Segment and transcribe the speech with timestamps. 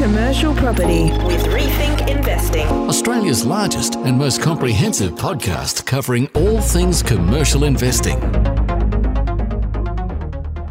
[0.00, 2.66] commercial property with Rethink Investing.
[2.66, 8.18] Australia's largest and most comprehensive podcast covering all things commercial investing.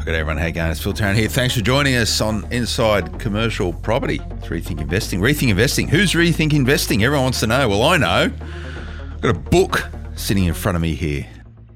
[0.04, 0.72] Good everyone, how you going?
[0.72, 1.30] It's Phil Tarrant here.
[1.30, 4.20] Thanks for joining us on Inside Commercial Property.
[4.32, 5.20] It's Rethink Investing.
[5.20, 5.90] Rethink Investing.
[5.90, 7.04] Who's Rethink Investing?
[7.04, 7.70] Everyone wants to know.
[7.70, 8.32] Well, I know.
[9.14, 11.28] I've got a book sitting in front of me here.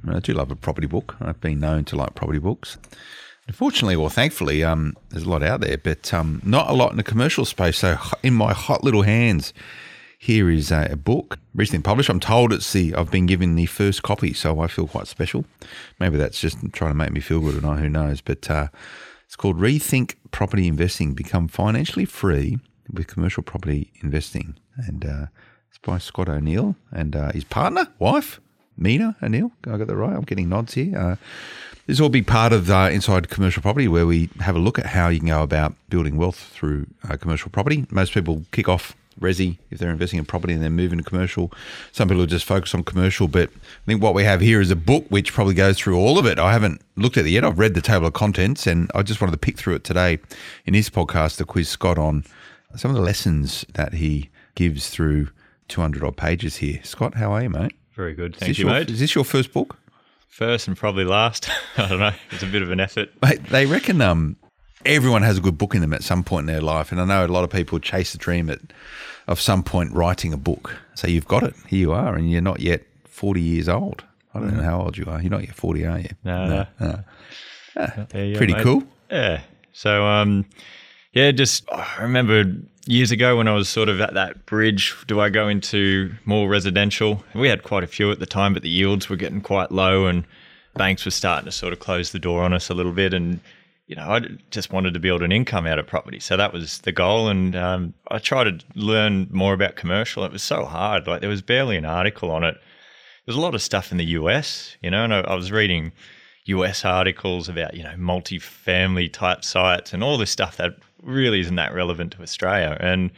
[0.10, 1.16] I do love a property book.
[1.22, 2.80] I've been known to like property books.
[3.48, 6.98] Unfortunately, or thankfully, um, there's a lot out there, but um, not a lot in
[6.98, 7.80] the commercial space.
[7.80, 9.54] So, in my hot little hands,
[10.18, 12.09] here is a, book recently published.
[12.09, 15.44] I'm told it's the I've been given the first copy, so I feel quite special.
[15.99, 17.80] Maybe that's just trying to make me feel good, not.
[17.80, 18.21] Who knows?
[18.21, 18.70] But uh,
[19.26, 25.26] it's called Rethink Property Investing: Become Financially Free with Commercial Property Investing, and uh,
[25.70, 28.40] it's by Scott O'Neill and uh, his partner, wife,
[28.77, 29.52] Mina O'Neill.
[29.68, 30.16] I got that right.
[30.16, 31.18] I'm getting nods here.
[31.86, 34.86] This will be part of uh, Inside Commercial Property, where we have a look at
[34.86, 37.86] how you can go about building wealth through uh, commercial property.
[37.91, 41.52] Most people kick off resi if they're investing in property and then move into commercial.
[41.91, 44.77] Some people just focus on commercial, but I think what we have here is a
[44.77, 46.40] book which probably goes through all of it.
[46.40, 47.44] I haven't looked at it yet.
[47.44, 50.20] I've read the table of contents, and I just wanted to pick through it today
[50.66, 52.24] in his podcast to quiz Scott on
[52.77, 55.29] some of the lessons that he gives through
[55.68, 56.79] 200 odd pages here.
[56.84, 57.74] Scott, how are you, mate?
[57.94, 58.38] Very good.
[58.38, 58.90] Thank you, your, mate.
[58.90, 59.77] Is this your first book?
[60.34, 61.48] First and probably last.
[61.77, 62.12] I don't know.
[62.31, 63.09] It's a bit of an effort.
[63.21, 64.35] Mate, they reckon um,
[64.85, 67.06] everyone has a good book in them at some point in their life, and I
[67.06, 68.59] know a lot of people chase the dream at,
[69.28, 70.75] of some point writing a book.
[70.95, 71.53] So you've got it.
[71.67, 74.03] Here you are, and you're not yet 40 years old.
[74.34, 75.22] I don't know how old you are.
[75.22, 76.09] You're not yet 40, are you?
[76.23, 76.67] No, no.
[76.79, 77.00] no.
[77.75, 78.84] Ah, pretty go, cool.
[79.11, 79.41] Yeah.
[79.72, 80.45] So, um,
[81.13, 82.44] yeah, just I remember
[82.88, 86.50] years ago when I was sort of at that bridge, do I go into more
[86.50, 87.23] residential?
[87.34, 90.06] We had quite a few at the time, but the yields were getting quite low
[90.06, 90.25] and
[90.75, 93.13] banks were starting to sort of close the door on us a little bit.
[93.13, 93.39] And,
[93.88, 96.19] you know, I just wanted to build an income out of property.
[96.19, 97.29] So that was the goal.
[97.29, 100.25] And um, I tried to learn more about commercial.
[100.25, 101.07] It was so hard.
[101.07, 102.56] Like there was barely an article on it.
[103.25, 105.93] There's a lot of stuff in the US, you know, and I, I was reading
[106.45, 110.73] US articles about, you know, multi-family type sites and all this stuff that
[111.03, 112.78] really isn't that relevant to Australia.
[112.80, 113.12] And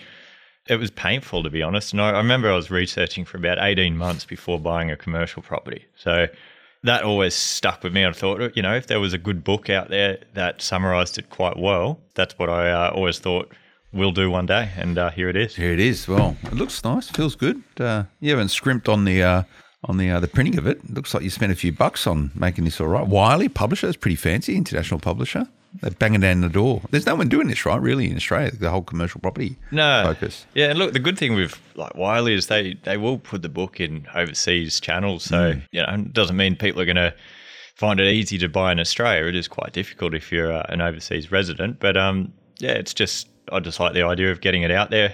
[0.67, 1.93] it was painful, to be honest.
[1.93, 5.41] And I, I remember I was researching for about 18 months before buying a commercial
[5.41, 5.85] property.
[5.95, 6.27] So
[6.83, 8.05] that always stuck with me.
[8.05, 11.29] I thought, you know, if there was a good book out there that summarized it
[11.29, 13.51] quite well, that's what I uh, always thought
[13.93, 14.71] we'll do one day.
[14.75, 15.55] And uh, here it is.
[15.55, 16.07] Here it is.
[16.07, 17.61] Well, it looks nice, feels good.
[17.79, 19.23] Uh, you haven't scrimped on the.
[19.23, 19.43] Uh,
[19.87, 22.07] on the uh, the printing of it, it looks like you spent a few bucks
[22.07, 23.05] on making this all right.
[23.05, 25.47] Wiley publisher, is pretty fancy, international publisher.
[25.81, 26.81] They're banging down the door.
[26.91, 27.81] There's no one doing this, right?
[27.81, 30.03] Really, in Australia, the whole commercial property no.
[30.05, 30.45] focus.
[30.53, 33.49] Yeah, and look, the good thing with like Wiley is they they will put the
[33.49, 35.23] book in overseas channels.
[35.23, 35.61] So mm.
[35.71, 37.13] you know, it doesn't mean people are going to
[37.75, 39.27] find it easy to buy in Australia.
[39.27, 41.79] It is quite difficult if you're uh, an overseas resident.
[41.79, 45.13] But um, yeah, it's just I just like the idea of getting it out there.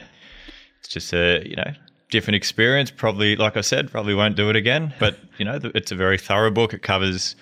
[0.80, 1.74] It's just a you know
[2.10, 2.92] different experience.
[2.92, 4.94] Probably, like I said, probably won't do it again.
[5.00, 6.74] But you know, it's a very thorough book.
[6.74, 7.36] It covers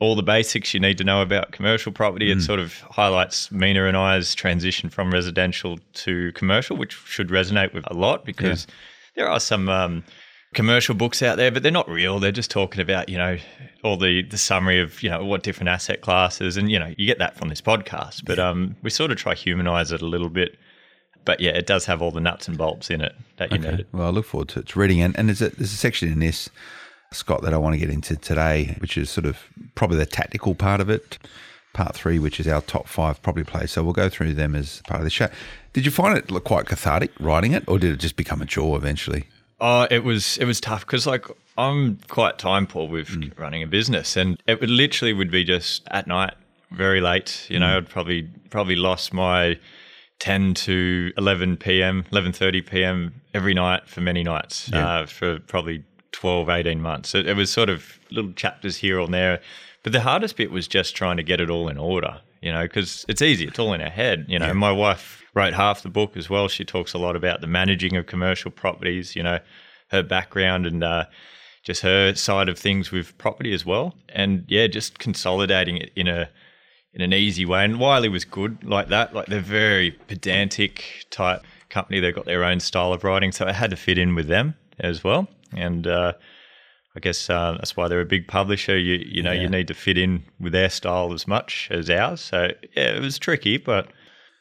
[0.00, 2.28] all the basics you need to know about commercial property.
[2.28, 2.38] Mm.
[2.38, 7.74] It sort of highlights Mina and I's transition from residential to commercial, which should resonate
[7.74, 8.74] with a lot because yeah.
[9.16, 10.02] there are some um,
[10.54, 12.18] commercial books out there, but they're not real.
[12.18, 13.36] They're just talking about, you know,
[13.84, 16.56] all the, the summary of, you know, what different asset classes.
[16.56, 18.24] And, you know, you get that from this podcast.
[18.24, 20.56] But um, we sort of try humanize it a little bit.
[21.26, 23.76] But yeah, it does have all the nuts and bolts in it that you okay.
[23.76, 23.86] need.
[23.92, 25.12] Well, I look forward to, to reading it.
[25.16, 26.48] And there's a, there's a section in this
[27.12, 29.38] Scott, that I want to get into today, which is sort of
[29.74, 31.18] probably the tactical part of it.
[31.72, 33.72] Part three, which is our top five probably plays.
[33.72, 35.28] So we'll go through them as part of the show.
[35.72, 38.76] Did you find it quite cathartic writing it, or did it just become a chore
[38.76, 39.24] eventually?
[39.60, 41.26] Oh, it was it was tough because like
[41.58, 43.36] I'm quite time poor with mm.
[43.38, 46.34] running a business, and it would literally would be just at night,
[46.70, 47.46] very late.
[47.48, 47.76] You know, mm.
[47.78, 49.58] I'd probably probably lost my
[50.20, 53.20] 10 to 11 p.m., 11:30 p.m.
[53.34, 55.00] every night for many nights yeah.
[55.00, 55.82] uh, for probably
[56.12, 57.14] 12, 18 months.
[57.14, 59.40] It, it was sort of little chapters here or there.
[59.82, 62.62] But the hardest bit was just trying to get it all in order, you know,
[62.62, 63.46] because it's easy.
[63.46, 64.26] It's all in our head.
[64.28, 64.52] You know, yeah.
[64.52, 66.48] my wife wrote half the book as well.
[66.48, 69.38] She talks a lot about the managing of commercial properties, you know,
[69.88, 71.06] her background and uh,
[71.62, 73.94] just her side of things with property as well.
[74.08, 76.28] And yeah, just consolidating it in a
[76.92, 77.64] in an easy way.
[77.64, 79.14] And Wiley was good like that.
[79.14, 82.00] Like they're very pedantic type company.
[82.00, 84.56] They've got their own style of writing, so it had to fit in with them
[84.80, 86.12] as well and uh,
[86.96, 88.76] I guess uh, that's why they're a big publisher.
[88.78, 89.42] You you know yeah.
[89.42, 92.20] you need to fit in with their style as much as ours.
[92.20, 93.88] So yeah, it was tricky, but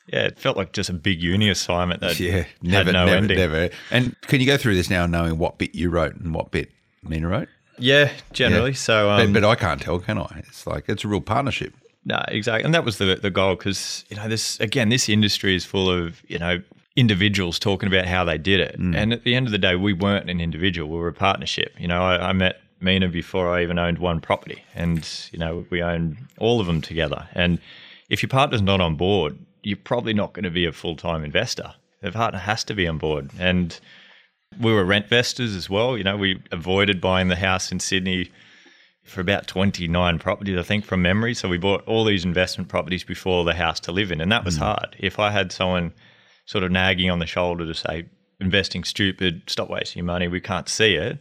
[0.07, 3.37] yeah, it felt like just a big uni assignment that yeah never no never ending.
[3.37, 3.69] never.
[3.91, 6.71] And can you go through this now, knowing what bit you wrote and what bit
[7.03, 7.49] Mina wrote?
[7.77, 8.71] Yeah, generally.
[8.71, 8.77] Yeah.
[8.77, 10.43] So, um, but, but I can't tell, can I?
[10.47, 11.73] It's like it's a real partnership.
[12.05, 14.89] No, exactly, and that was the the goal because you know this again.
[14.89, 16.61] This industry is full of you know
[16.95, 18.79] individuals talking about how they did it.
[18.79, 18.95] Mm.
[18.95, 21.73] And at the end of the day, we weren't an individual; we were a partnership.
[21.79, 25.65] You know, I, I met Mina before I even owned one property, and you know,
[25.69, 27.27] we owned all of them together.
[27.33, 27.59] And
[28.09, 31.23] if your partner's not on board, you're probably not going to be a full time
[31.23, 31.73] investor.
[32.01, 33.77] The partner has to be on board, and
[34.59, 35.97] we were rent investors as well.
[35.97, 38.31] You know, we avoided buying the house in Sydney
[39.03, 41.33] for about 29 properties, I think, from memory.
[41.33, 44.45] So we bought all these investment properties before the house to live in, and that
[44.45, 44.61] was mm.
[44.61, 44.95] hard.
[44.99, 45.93] If I had someone
[46.49, 48.05] sort of nagging on the shoulder to say,
[48.39, 51.19] investing stupid, stop wasting your money, we can't see it,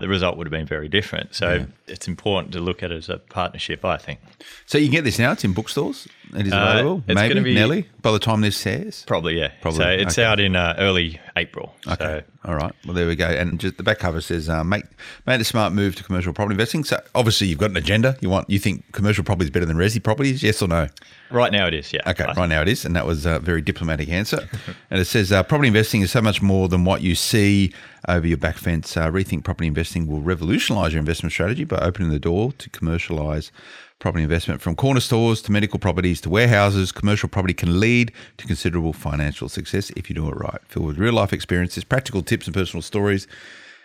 [0.00, 1.34] the result would have been very different.
[1.34, 4.18] So it's important to look at it as a partnership, I think.
[4.66, 5.32] So you can get this now.
[5.32, 6.08] It's in bookstores.
[6.36, 7.02] It is Uh, available.
[7.06, 7.88] it's Maybe be- Nelly.
[8.02, 9.04] By the time this airs.
[9.06, 9.52] Probably, yeah.
[9.62, 10.24] Probably, So it's okay.
[10.26, 11.74] out in uh, early April.
[11.86, 11.96] Okay.
[12.04, 12.72] So All right.
[12.84, 13.26] Well, there we go.
[13.26, 14.84] And just the back cover says, uh, "Make
[15.26, 18.16] made a smart move to commercial property investing." So obviously, you've got an agenda.
[18.20, 20.44] You want you think commercial property is better than resi properties?
[20.44, 20.88] Yes or no?
[21.32, 22.08] right now it is, yeah.
[22.08, 24.48] Okay, I right now it is, and that was a very diplomatic answer.
[24.90, 27.72] and it says, uh, "Property investing is so much more than what you see
[28.08, 28.96] over your back fence.
[28.96, 33.50] Uh, Rethink Property Investing will revolutionise your investment strategy by opening the door to commercialise
[33.98, 36.92] property investment from corner stores to medical properties to warehouses.
[36.92, 40.60] Commercial property can lead to considerable financial success if you do it right.
[40.68, 43.26] Filled with real life experiences, practical tips, and personal stories."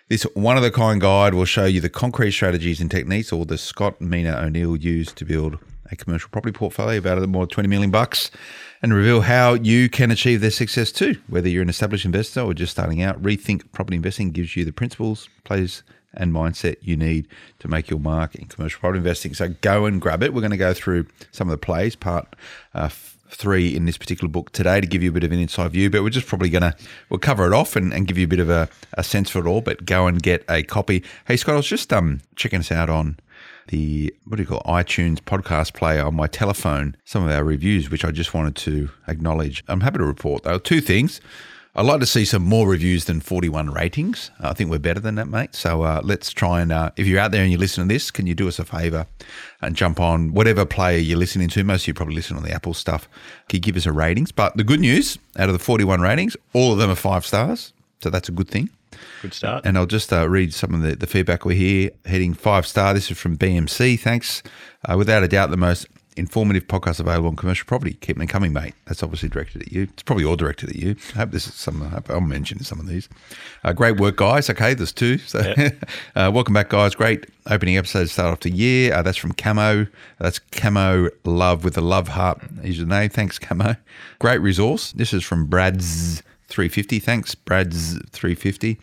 [0.10, 3.46] This one of a kind guide will show you the concrete strategies and techniques all
[3.46, 5.58] the Scott Mina O'Neill used to build
[5.90, 8.30] a commercial property portfolio valued at more than 20 million bucks
[8.82, 11.16] and reveal how you can achieve their success too.
[11.28, 14.74] Whether you're an established investor or just starting out, Rethink Property Investing gives you the
[14.74, 17.28] principles, plays, and mindset you need
[17.60, 19.34] to make your mark in commercial property investing.
[19.34, 20.34] So go and grab it.
[20.34, 22.36] We're going to go through some of the plays, part
[22.74, 22.90] uh,
[23.30, 25.90] three in this particular book today to give you a bit of an inside view.
[25.90, 26.76] But we're just probably going to
[27.10, 29.40] we'll cover it off and, and give you a bit of a, a sense for
[29.40, 29.62] it all.
[29.62, 31.04] But go and get a copy.
[31.26, 33.18] Hey Scott, I was just um checking us out on
[33.68, 36.96] the what do you call it, iTunes podcast player on my telephone.
[37.06, 39.64] Some of our reviews, which I just wanted to acknowledge.
[39.68, 41.22] I'm happy to report though two things.
[41.74, 44.30] I'd like to see some more reviews than 41 ratings.
[44.42, 45.56] I think we're better than that, mate.
[45.56, 48.12] So uh, let's try and, uh, if you're out there and you listen to this,
[48.12, 49.08] can you do us a favour
[49.62, 51.64] and jump on whatever player you're listening to?
[51.64, 53.08] Most of you probably listen on the Apple stuff.
[53.48, 54.34] Can you give us a ratings?
[54.34, 57.72] But the good news, out of the 41 ratings, all of them are five stars.
[58.02, 58.70] So that's a good thing.
[59.22, 59.66] Good start.
[59.66, 61.92] And I'll just uh, read some of the, the feedback we hear.
[62.06, 62.94] Heading five star.
[62.94, 63.98] This is from BMC.
[63.98, 64.44] Thanks.
[64.84, 67.94] Uh, without a doubt, the most informative podcast available on commercial property.
[67.94, 68.74] Keep them coming, mate.
[68.86, 69.84] That's obviously directed at you.
[69.84, 70.96] It's probably all directed at you.
[71.14, 71.82] I hope this is some.
[71.82, 73.08] I hope I'm mentioning some of these.
[73.64, 74.50] Uh, great work, guys.
[74.50, 75.18] Okay, there's two.
[75.20, 75.40] So,
[76.16, 76.96] uh, welcome back, guys.
[76.96, 78.94] Great opening episode to start off the year.
[78.94, 79.88] Uh, that's from Camo.
[80.20, 82.42] That's Camo Love with a love heart.
[82.64, 83.10] Is your name?
[83.10, 83.76] Thanks, Camo.
[84.20, 84.92] Great resource.
[84.94, 87.00] This is from Brad's 350.
[87.00, 88.80] Thanks, Brad's 350.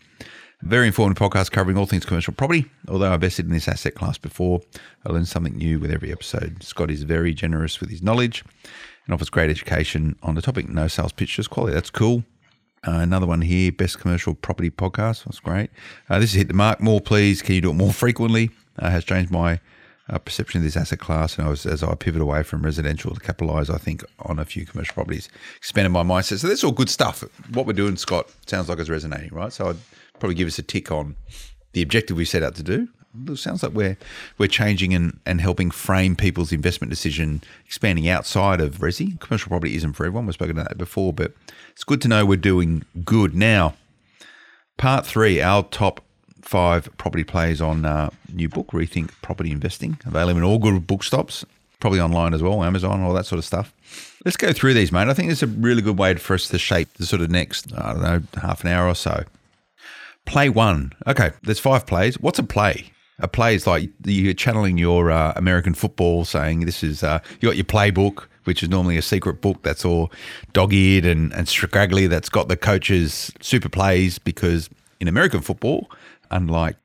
[0.61, 2.65] Very informative podcast covering all things commercial property.
[2.89, 4.59] Although I've invested in this asset class before,
[5.05, 6.61] I learn something new with every episode.
[6.63, 8.43] Scott is very generous with his knowledge
[9.05, 10.67] and offers great education on the topic.
[10.67, 11.73] No sales pitch, just quality.
[11.73, 12.25] That's cool.
[12.85, 15.23] Uh, another one here, best commercial property podcast.
[15.23, 15.69] That's great.
[16.09, 16.81] Uh, this is hit the mark.
[16.81, 17.41] More, please.
[17.41, 18.51] Can you do it more frequently?
[18.77, 19.61] Uh, has changed my
[20.09, 23.13] uh, perception of this asset class, and I was, as I pivot away from residential
[23.13, 26.39] to capitalise, I think on a few commercial properties, expanded my mindset.
[26.39, 27.23] So that's all good stuff.
[27.53, 29.53] What we're doing, Scott, sounds like it's resonating, right?
[29.53, 29.77] So I'd
[30.19, 31.15] probably give us a tick on
[31.73, 32.87] the objective we set out to do.
[33.27, 33.97] It sounds like we're
[34.37, 39.19] we're changing and, and helping frame people's investment decision, expanding outside of resi.
[39.19, 40.27] Commercial property isn't for everyone.
[40.27, 41.33] We've spoken about that before, but
[41.71, 43.75] it's good to know we're doing good now.
[44.77, 46.01] Part three, our top
[46.41, 51.43] five property plays on uh, new book, Rethink Property Investing, available in all good bookstops,
[51.79, 53.73] probably online as well, Amazon, all that sort of stuff.
[54.23, 55.07] Let's go through these, mate.
[55.07, 57.73] I think it's a really good way for us to shape the sort of next,
[57.73, 59.23] I don't know, half an hour or so.
[60.29, 60.93] Play one.
[61.07, 62.19] Okay, there's five plays.
[62.19, 62.91] What's a play?
[63.17, 67.49] A play is like you're channeling your uh, American football, saying this is uh, you
[67.49, 70.11] got your playbook, which is normally a secret book that's all
[70.53, 72.05] dog-eared and, and scraggly.
[72.05, 74.69] That's got the coaches' super plays because
[74.99, 75.89] in American football,
[76.29, 76.75] unlike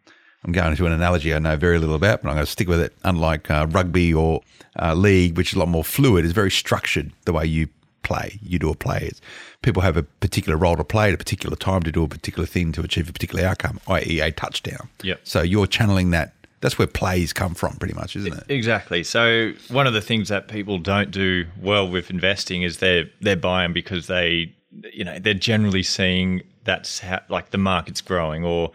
[0.42, 2.66] I'm going into an analogy I know very little about, but I'm going to stick
[2.66, 2.94] with it.
[3.04, 4.40] Unlike uh, rugby or
[4.80, 7.68] uh, league, which is a lot more fluid, is very structured the way you
[8.04, 8.38] play.
[8.42, 9.00] You do a play.
[9.02, 9.20] It's,
[9.62, 12.46] people have a particular role to play at a particular time to do a particular
[12.46, 14.88] thing to achieve a particular outcome, i.e., a touchdown.
[15.02, 15.20] Yep.
[15.24, 16.32] So you're channeling that.
[16.60, 18.44] That's where plays come from, pretty much, isn't it?
[18.48, 19.02] Exactly.
[19.04, 23.36] So one of the things that people don't do well with investing is they're they're
[23.36, 24.54] buying because they
[24.92, 28.72] you know they're generally seeing that's how like the market's growing or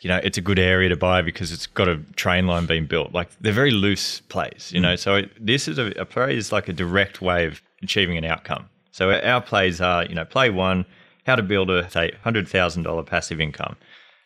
[0.00, 2.86] you know it's a good area to buy because it's got a train line being
[2.86, 3.12] built.
[3.12, 4.82] Like they're very loose plays, you mm.
[4.82, 4.96] know.
[4.96, 8.24] So it, this is a, a play is like a direct way of achieving an
[8.24, 8.68] outcome.
[8.90, 10.84] So our plays are you know play one,
[11.26, 13.76] how to build a say hundred thousand dollar passive income.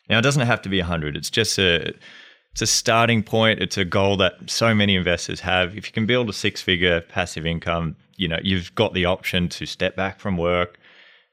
[0.09, 1.16] Now it doesn't have to be a hundred.
[1.16, 1.94] It's just a
[2.52, 3.61] it's a starting point.
[3.61, 5.76] It's a goal that so many investors have.
[5.76, 9.49] If you can build a six figure passive income, you know, you've got the option
[9.50, 10.78] to step back from work,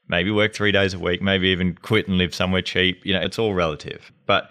[0.08, 3.04] maybe work three days a week, maybe even quit and live somewhere cheap.
[3.04, 4.10] You know, it's all relative.
[4.26, 4.50] But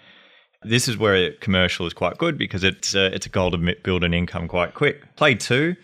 [0.62, 3.74] this is where a commercial is quite good because it's a, it's a goal to
[3.82, 5.16] build an income quite quick.
[5.16, 5.74] Play two,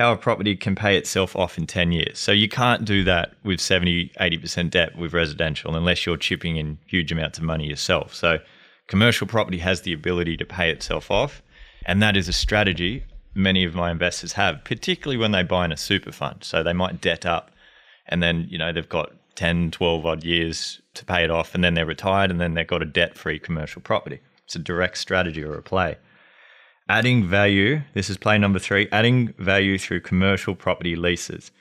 [0.00, 2.18] how a property can pay itself off in 10 years.
[2.18, 6.78] So you can't do that with 70, 80% debt with residential unless you're chipping in
[6.86, 8.14] huge amounts of money yourself.
[8.14, 8.38] So
[8.86, 11.42] commercial property has the ability to pay itself off.
[11.84, 13.04] And that is a strategy
[13.34, 16.44] many of my investors have, particularly when they buy in a super fund.
[16.44, 17.50] So they might debt up
[18.06, 21.62] and then, you know, they've got 10, 12 odd years to pay it off and
[21.62, 24.20] then they're retired and then they've got a debt free commercial property.
[24.46, 25.98] It's a direct strategy or a play.
[26.90, 31.52] Adding value, this is play number three, adding value through commercial property leases.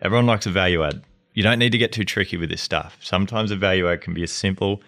[0.00, 1.02] Everyone likes a value add.
[1.34, 2.96] You don't need to get too tricky with this stuff.
[3.00, 4.80] Sometimes a value add can be as simple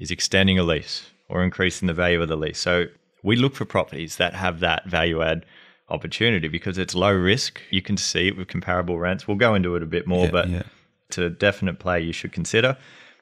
[0.00, 2.60] as extending a lease or increasing the value of the lease.
[2.60, 2.84] So
[3.24, 5.44] we look for properties that have that value add
[5.88, 7.60] opportunity because it's low risk.
[7.70, 9.26] You can see it with comparable rents.
[9.26, 10.62] We'll go into it a bit more, Yeah, but yeah.
[11.08, 12.76] it's a definite play you should consider.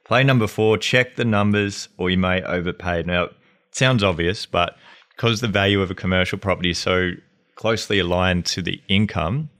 [0.04, 3.04] Play number four, check the numbers or you may overpay.
[3.04, 3.32] Now, it
[3.72, 4.76] sounds obvious, but
[5.20, 7.10] because the value of a commercial property is so
[7.54, 9.50] closely aligned to the income,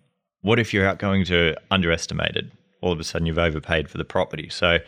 [0.41, 2.51] what if going to underestimated?
[2.81, 4.49] All of a sudden you've overpaid for the property.
[4.49, 4.79] So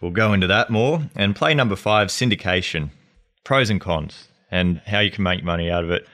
[0.00, 1.02] we'll go into that more.
[1.16, 2.90] And play number five, syndication,
[3.42, 6.06] pros and cons, and how you can make money out of it,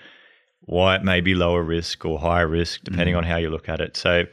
[0.62, 3.18] why it may be lower risk or higher risk, depending mm.
[3.18, 3.98] on how you look at it.
[3.98, 4.24] So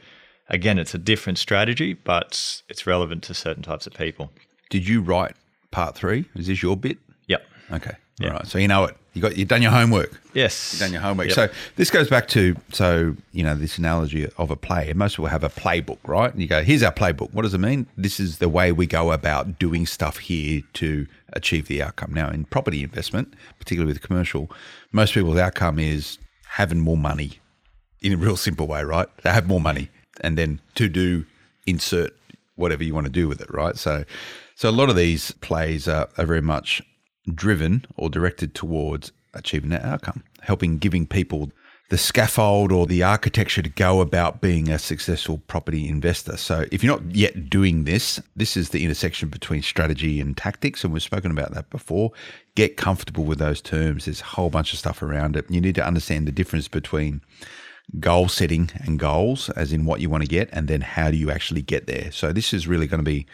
[0.48, 4.32] again, it's a different strategy, but it's relevant to certain types of people.
[4.70, 5.36] Did you write
[5.70, 6.24] part three?
[6.36, 6.96] Is this your bit?
[7.28, 7.44] Yep.
[7.70, 7.96] Okay.
[8.18, 8.28] Yeah.
[8.28, 8.46] All right.
[8.46, 8.96] So you know it.
[9.14, 10.20] You got you've done your homework.
[10.32, 10.72] Yes.
[10.72, 11.28] You've done your homework.
[11.28, 11.34] Yep.
[11.34, 14.92] So this goes back to so you know this analogy of a play.
[14.94, 16.32] Most people have a playbook, right?
[16.32, 17.86] And you go, "Here's our playbook." What does it mean?
[17.96, 22.14] This is the way we go about doing stuff here to achieve the outcome.
[22.14, 24.50] Now, in property investment, particularly with commercial,
[24.92, 27.38] most people's outcome is having more money.
[28.00, 29.06] In a real simple way, right?
[29.22, 29.90] They have more money,
[30.22, 31.24] and then to do
[31.66, 32.16] insert
[32.56, 33.76] whatever you want to do with it, right?
[33.76, 34.04] So,
[34.54, 36.82] so a lot of these plays are, are very much
[37.34, 41.50] driven or directed towards achieving that outcome, helping giving people
[41.92, 46.38] the scaffold or the architecture to go about being a successful property investor.
[46.38, 50.84] So if you're not yet doing this, this is the intersection between strategy and tactics.
[50.84, 52.12] And we've spoken about that before.
[52.54, 54.06] Get comfortable with those terms.
[54.06, 55.50] There's a whole bunch of stuff around it.
[55.50, 57.20] You need to understand the difference between
[58.00, 61.18] goal setting and goals, as in what you want to get, and then how do
[61.18, 62.10] you actually get there.
[62.10, 63.26] So this is really going to be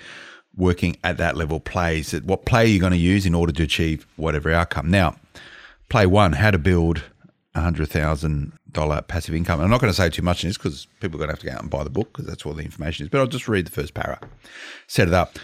[0.59, 3.63] working at that level plays what play are you're going to use in order to
[3.63, 4.91] achieve whatever outcome.
[4.91, 5.17] Now,
[5.89, 7.05] play one, how to build
[7.55, 9.61] a hundred thousand dollar passive income.
[9.61, 11.41] I'm not going to say too much in this because people are going to have
[11.41, 13.11] to go out and buy the book because that's where the information is.
[13.11, 14.21] But I'll just read the first para.
[14.87, 15.39] Set it up.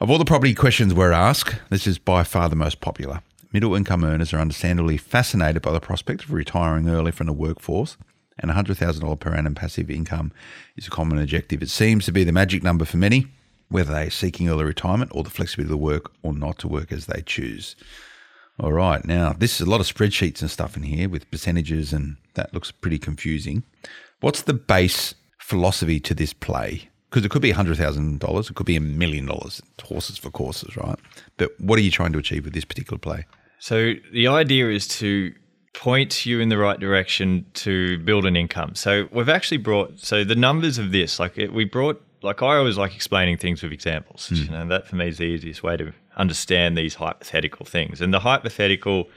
[0.00, 3.22] Of all the property questions we're asked, this is by far the most popular.
[3.52, 7.96] Middle income earners are understandably fascinated by the prospect of retiring early from the workforce,
[8.38, 10.30] and $100,000 per annum passive income
[10.76, 11.62] is a common objective.
[11.62, 13.26] It seems to be the magic number for many,
[13.68, 17.06] whether they're seeking early retirement or the flexibility to work or not to work as
[17.06, 17.76] they choose.
[18.60, 21.92] All right, now this is a lot of spreadsheets and stuff in here with percentages,
[21.92, 23.62] and that looks pretty confusing.
[24.20, 26.88] What's the base philosophy to this play?
[27.08, 30.98] Because it could be $100,000, it could be a million dollars, horses for courses, right?
[31.36, 33.26] But what are you trying to achieve with this particular play?
[33.60, 35.32] So the idea is to
[35.74, 38.74] point you in the right direction to build an income.
[38.74, 42.56] So we've actually brought so the numbers of this, like it, we brought like I
[42.56, 44.28] always like explaining things with examples.
[44.28, 44.34] Hmm.
[44.34, 48.00] You know, that for me is the easiest way to understand these hypothetical things.
[48.00, 49.08] And the hypothetical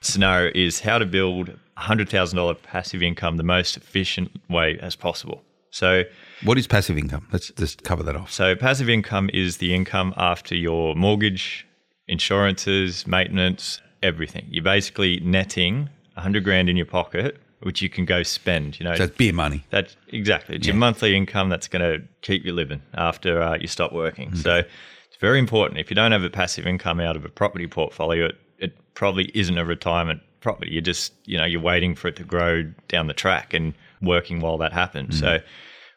[0.00, 5.42] scenario is how to build $100,000 passive income the most efficient way as possible.
[5.70, 6.04] So
[6.42, 7.28] What is passive income?
[7.32, 8.32] Let's just cover that off.
[8.32, 11.66] so passive income is the income after your mortgage,
[12.08, 14.46] insurances, maintenance, everything.
[14.50, 18.78] You're basically netting 100 grand in your pocket, which you can go spend.
[18.78, 19.64] You know, So it's beer money.
[19.70, 20.56] That's exactly.
[20.56, 24.34] It's your monthly income that's going to keep you living after uh, you stop working.
[24.34, 25.78] So it's very important.
[25.78, 29.30] If you don't have a passive income out of a property portfolio, it, it probably
[29.34, 30.72] isn't a retirement property.
[30.72, 34.40] You're just you know you're waiting for it to grow down the track and working
[34.40, 35.18] while that happens.
[35.20, 35.40] So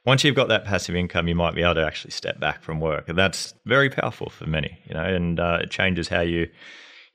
[0.05, 2.81] once you've got that passive income, you might be able to actually step back from
[2.81, 4.77] work, and that's very powerful for many.
[4.85, 6.49] You know, and uh, it changes how you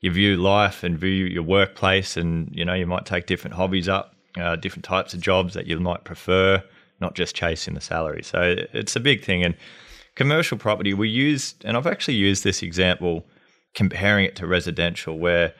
[0.01, 3.87] you view life and view your workplace, and you know you might take different hobbies
[3.87, 6.63] up, uh, different types of jobs that you might prefer,
[6.99, 8.23] not just chasing the salary.
[8.23, 9.43] So it's a big thing.
[9.43, 9.55] And
[10.15, 13.25] commercial property, we used, and I've actually used this example
[13.73, 15.53] comparing it to residential, where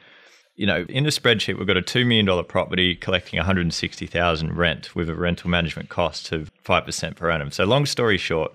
[0.60, 5.08] you know, in the spreadsheet, we've got a $2 million property collecting 160,000 rent with
[5.08, 7.50] a rental management cost of 5% per annum.
[7.50, 8.52] So long story short,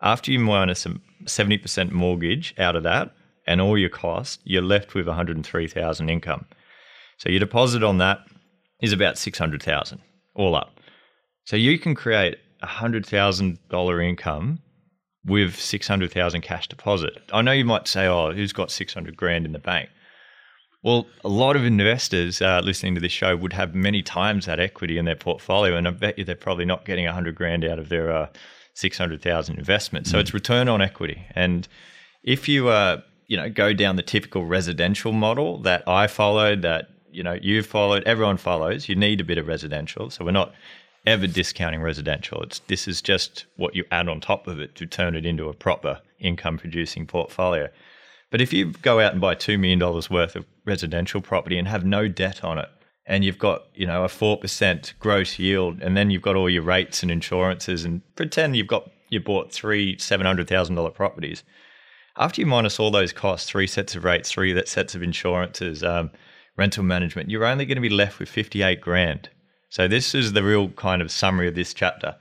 [0.00, 0.90] after you minus a
[1.24, 3.10] 70% mortgage out of that
[3.44, 6.46] and all your costs, you're left with 103,000 income.
[7.16, 8.20] So your deposit on that
[8.80, 10.00] is about 600,000
[10.34, 10.80] all up.
[11.44, 14.60] So you can create a $100,000 income
[15.24, 17.12] with 600,000 cash deposit.
[17.32, 19.90] I know you might say, oh, who's got 600 grand in the bank?
[20.82, 24.60] Well, a lot of investors uh, listening to this show would have many times that
[24.60, 27.80] equity in their portfolio, and I bet you they're probably not getting 100 grand out
[27.80, 28.28] of their uh,
[28.74, 30.06] 600,000 investment.
[30.06, 31.24] So it's return on equity.
[31.34, 31.66] And
[32.22, 36.88] if you uh, you know go down the typical residential model that I followed, that
[37.18, 40.08] you know you've followed, everyone follows, you need a bit of residential.
[40.08, 40.54] So we're not
[41.04, 42.42] ever discounting residential.
[42.42, 45.48] It's this is just what you add on top of it to turn it into
[45.48, 47.68] a proper income producing portfolio.
[48.30, 51.84] But if you go out and buy $2 million worth of residential property and have
[51.84, 52.68] no debt on it,
[53.06, 56.62] and you've got, you know, a 4% gross yield, and then you've got all your
[56.62, 61.42] rates and insurances, and pretend you've got, you bought three $700,000 properties.
[62.18, 66.10] After you minus all those costs, three sets of rates, three sets of insurances, um,
[66.58, 69.30] rental management, you're only going to be left with 58 grand.
[69.70, 72.16] So this is the real kind of summary of this chapter.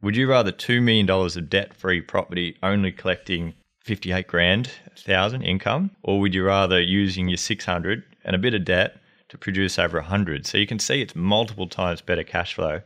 [0.00, 3.54] Would you rather $2 million of debt free property only collecting
[3.84, 8.64] 58 grand, thousand income, or would you rather using your 600 and a bit of
[8.64, 8.96] debt
[9.28, 10.46] to produce over 100?
[10.46, 12.80] So you can see it's multiple times better cash flow.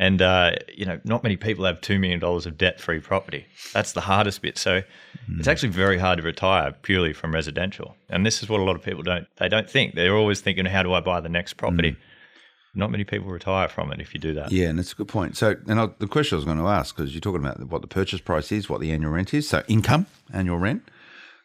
[0.00, 3.44] And, uh, you know, not many people have $2 million of debt free property.
[3.74, 4.56] That's the hardest bit.
[4.56, 5.38] So mm.
[5.38, 7.96] it's actually very hard to retire purely from residential.
[8.08, 9.94] And this is what a lot of people don't, they don't think.
[9.94, 11.92] They're always thinking, how do I buy the next property?
[11.92, 11.96] Mm
[12.74, 14.52] not many people retire from it if you do that.
[14.52, 15.36] Yeah, and it's a good point.
[15.36, 17.82] So, and I, the question I was going to ask because you're talking about what
[17.82, 19.48] the purchase price is, what the annual rent is.
[19.48, 20.88] So, income, annual rent.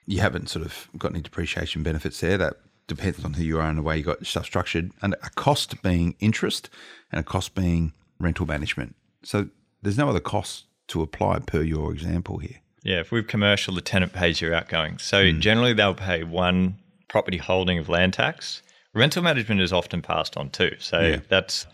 [0.06, 2.38] You haven't sort of got any depreciation benefits there.
[2.38, 2.58] That
[2.88, 4.92] depends on who you are and the way you got your stuff structured.
[5.02, 6.70] And a cost being interest,
[7.12, 8.96] and a cost being rental management.
[9.24, 9.50] So,
[9.82, 12.62] there's no other cost to apply per your example here.
[12.84, 15.00] Yeah, if we've commercial, the tenant pays your outgoing.
[15.00, 15.40] So mm.
[15.40, 18.62] generally, they'll pay one property holding of land tax
[18.96, 20.76] rental management is often passed on too.
[20.80, 21.20] So yeah.
[21.30, 21.68] that's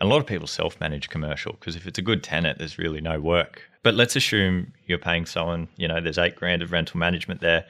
[0.00, 3.20] a lot of people self-manage commercial because if it's a good tenant, there's really no
[3.20, 3.62] work.
[3.82, 7.66] But let's assume you're paying someone, you know, there's eight grand of rental management there,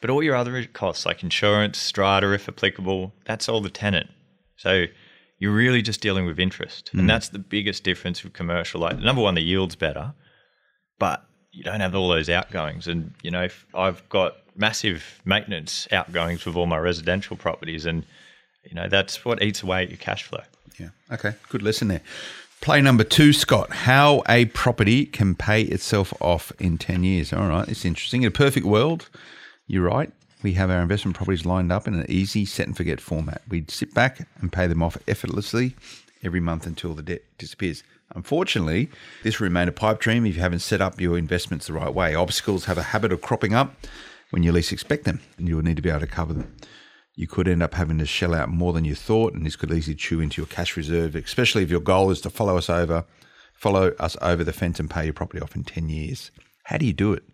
[0.00, 4.10] but all your other costs like insurance, strata, if applicable, that's all the tenant.
[4.56, 4.86] So
[5.38, 7.00] you're really just dealing with interest, mm.
[7.00, 8.80] and that's the biggest difference with commercial.
[8.80, 10.14] Like number one, the yield's better,
[10.98, 12.88] but you don't have all those outgoings.
[12.88, 18.04] And you know, I've got massive maintenance outgoings with all my residential properties, and
[18.64, 20.42] you know, that's what eats away at your cash flow.
[20.78, 20.90] Yeah.
[21.10, 21.34] Okay.
[21.48, 22.02] Good lesson there.
[22.60, 23.70] Play number two, Scott.
[23.70, 27.32] How a property can pay itself off in 10 years.
[27.32, 27.68] All right.
[27.68, 28.22] It's interesting.
[28.22, 29.08] In a perfect world,
[29.66, 30.12] you're right.
[30.42, 33.42] We have our investment properties lined up in an easy set and forget format.
[33.48, 35.74] We'd sit back and pay them off effortlessly
[36.22, 37.82] every month until the debt disappears.
[38.14, 38.88] Unfortunately,
[39.22, 41.92] this will remain a pipe dream if you haven't set up your investments the right
[41.92, 42.14] way.
[42.14, 43.74] Obstacles have a habit of cropping up
[44.30, 46.54] when you least expect them, and you will need to be able to cover them
[47.18, 49.72] you could end up having to shell out more than you thought, and this could
[49.72, 53.04] easily chew into your cash reserve, especially if your goal is to follow us over,
[53.54, 56.30] follow us over the fence and pay your property off in 10 years.
[56.66, 57.24] How do you do it?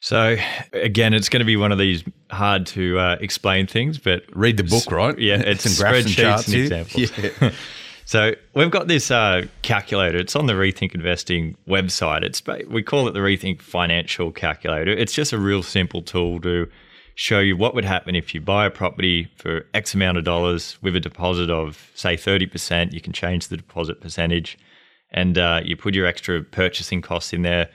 [0.00, 0.36] So
[0.72, 4.56] again, it's going to be one of these hard to uh, explain things, but read
[4.56, 5.18] the book, right?
[5.18, 7.18] Yeah, it's some graphs and charts and examples.
[7.18, 7.50] Yeah.
[8.04, 10.18] so we've got this uh, calculator.
[10.18, 12.22] It's on the Rethink Investing website.
[12.22, 14.92] It's we call it the Rethink Financial Calculator.
[14.92, 16.68] It's just a real simple tool to
[17.16, 20.76] show you what would happen if you buy a property for X amount of dollars
[20.82, 22.92] with a deposit of, say, 30%.
[22.92, 24.58] You can change the deposit percentage
[25.10, 27.70] and uh, you put your extra purchasing costs in there.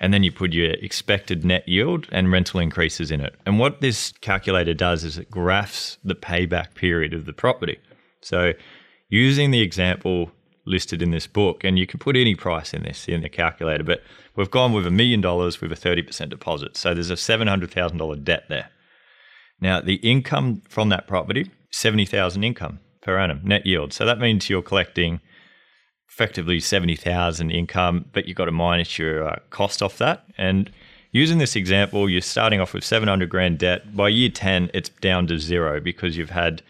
[0.00, 3.34] And then you put your expected net yield and rental increases in it.
[3.44, 7.78] And what this calculator does is it graphs the payback period of the property.
[8.22, 8.54] So,
[9.10, 10.32] using the example
[10.64, 13.84] listed in this book, and you can put any price in this in the calculator,
[13.84, 14.02] but
[14.36, 16.76] we've gone with a million dollars with a 30% deposit.
[16.76, 18.70] So, there's a $700,000 debt there.
[19.60, 23.92] Now, the income from that property, 70,000 income per annum net yield.
[23.92, 25.20] So that means you're collecting
[26.10, 30.24] effectively 70,000 income, but you've got to minus your uh, cost off that.
[30.36, 30.70] And
[31.12, 33.96] using this example, you're starting off with 700 grand debt.
[33.96, 36.62] By year 10, it's down to zero because you've had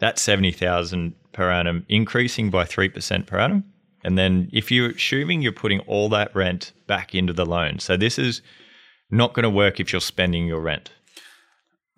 [0.00, 3.64] that 70,000 per annum increasing by 3% per annum.
[4.04, 7.78] And then if you're assuming you're putting all that rent back into the loan.
[7.78, 8.42] So this is
[9.10, 10.90] not going to work if you're spending your rent.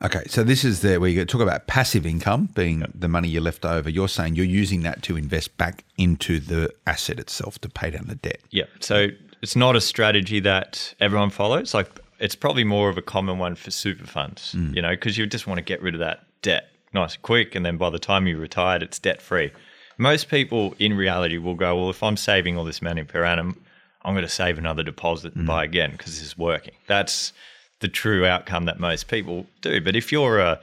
[0.02, 2.90] Okay, so this is there where you talk about passive income being yep.
[2.94, 3.88] the money you're left over.
[3.88, 8.06] You're saying you're using that to invest back into the asset itself to pay down
[8.08, 8.40] the debt.
[8.50, 8.64] Yeah.
[8.80, 9.08] So
[9.40, 11.74] it's not a strategy that everyone follows.
[11.74, 14.74] Like it's probably more of a common one for super funds, mm.
[14.74, 17.54] you know, because you just want to get rid of that debt nice and quick.
[17.54, 19.52] And then by the time you're retired, it's debt free.
[19.96, 23.60] Most people in reality will go, well, if I'm saving all this money per annum,
[24.02, 25.48] I'm going to save another deposit and mm.
[25.48, 26.74] buy again because this is working.
[26.86, 27.32] That's
[27.84, 29.78] the true outcome that most people do.
[29.78, 30.56] But if you're uh,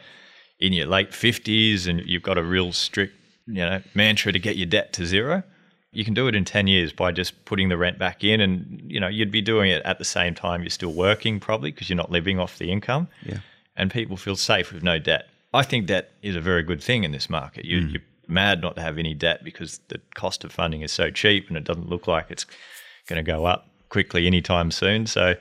[0.59, 3.13] in your late 50s and you've got a real strict
[3.45, 5.43] you know mantra to get your debt to zero,
[5.91, 8.81] You can do it in 10 years by just putting the rent back in and
[8.87, 11.89] you know you'd be doing it at the same time you're still working probably because
[11.89, 13.07] you're not living off the income.
[13.23, 13.41] Yeah.
[13.75, 15.27] And people feel safe with no debt.
[15.53, 17.65] I think debt is a very good thing in this market.
[17.65, 21.11] You, You're mad not to have any debt because the cost of funding is so
[21.11, 22.45] cheap and it doesn't look like it's
[23.07, 25.05] going to go up quickly anytime soon.
[25.05, 25.35] So,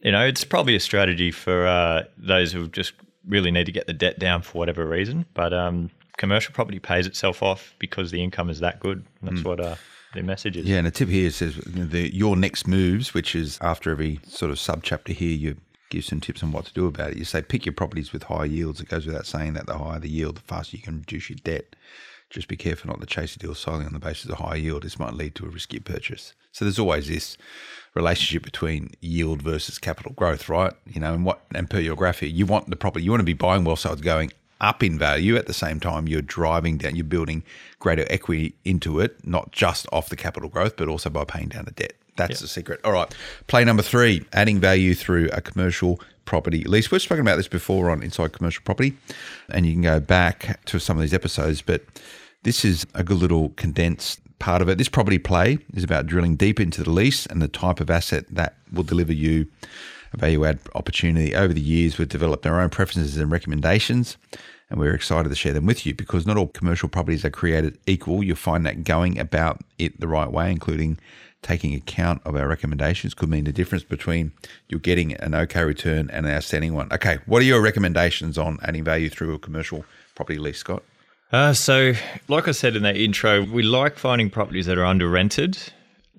[0.00, 2.92] you know, it's probably a strategy for uh, those who just
[3.26, 5.26] really need to get the debt down for whatever reason.
[5.34, 9.04] But um, commercial property pays itself off because the income is that good.
[9.22, 9.76] That's what uh,
[10.14, 10.66] the message is.
[10.66, 14.50] Yeah, and a tip here says the, your next moves, which is after every sort
[14.50, 15.56] of sub chapter here, you
[15.90, 17.16] give some tips on what to do about it.
[17.16, 18.80] You say pick your properties with high yields.
[18.80, 21.38] It goes without saying that the higher the yield, the faster you can reduce your
[21.42, 21.74] debt.
[22.30, 24.82] Just be careful not to chase a deal solely on the basis of high yield.
[24.82, 26.34] This might lead to a risky purchase.
[26.52, 27.38] So there's always this
[27.98, 30.72] relationship between yield versus capital growth, right?
[30.86, 33.20] You know, and what and per your graph here, you want the property, you want
[33.20, 36.22] to be buying well so it's going up in value at the same time you're
[36.22, 37.42] driving down, you're building
[37.78, 41.64] greater equity into it, not just off the capital growth, but also by paying down
[41.64, 41.92] the debt.
[42.16, 42.80] That's the secret.
[42.84, 43.12] All right.
[43.46, 46.90] Play number three, adding value through a commercial property lease.
[46.90, 48.96] We've spoken about this before on Inside Commercial Property,
[49.48, 51.84] and you can go back to some of these episodes, but
[52.42, 54.78] this is a good little condensed part of it.
[54.78, 58.24] This property play is about drilling deep into the lease and the type of asset
[58.30, 59.46] that will deliver you
[60.12, 61.34] a value add opportunity.
[61.34, 64.16] Over the years, we've developed our own preferences and recommendations,
[64.70, 67.78] and we're excited to share them with you because not all commercial properties are created
[67.86, 68.22] equal.
[68.22, 70.98] You'll find that going about it the right way, including
[71.42, 74.32] taking account of our recommendations, could mean the difference between
[74.68, 76.92] you're getting an okay return and an outstanding one.
[76.92, 80.82] Okay, what are your recommendations on adding value through a commercial property lease, Scott?
[81.30, 81.92] Uh, so,
[82.28, 85.58] like I said in that intro, we like finding properties that are under rented.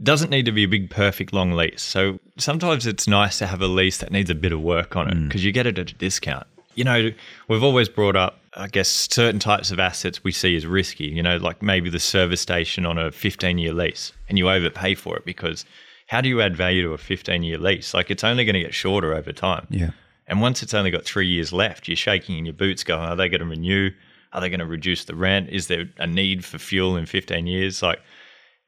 [0.02, 1.82] Doesn't need to be a big, perfect long lease.
[1.82, 5.10] So sometimes it's nice to have a lease that needs a bit of work on
[5.10, 6.48] it because you get it at a discount.
[6.76, 7.12] You know,
[7.50, 11.06] we've always brought up, I guess, certain types of assets we see as risky.
[11.06, 14.95] You know, like maybe the service station on a 15 year lease and you overpay
[14.95, 15.65] for it because
[16.08, 17.93] how do you add value to a 15 year lease?
[17.93, 19.67] Like it's only going to get shorter over time.
[19.69, 19.89] Yeah.
[20.28, 23.15] And once it's only got three years left, you're shaking in your boots going, are
[23.17, 23.89] they going to renew?
[24.34, 25.50] Are they going to reduce the rent?
[25.50, 27.82] Is there a need for fuel in 15 years?
[27.82, 28.00] Like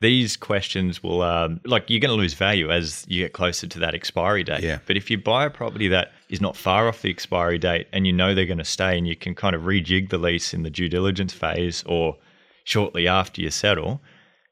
[0.02, 3.80] these questions will, um, like you're going to lose value as you get closer to
[3.80, 4.63] that expiry date.
[4.63, 4.80] Yeah.
[4.88, 8.08] But if you buy a property that is not far off the expiry date and
[8.08, 10.63] you know they're going to stay and you can kind of rejig the lease in
[10.63, 12.17] the due diligence phase or
[12.63, 14.02] shortly after you settle,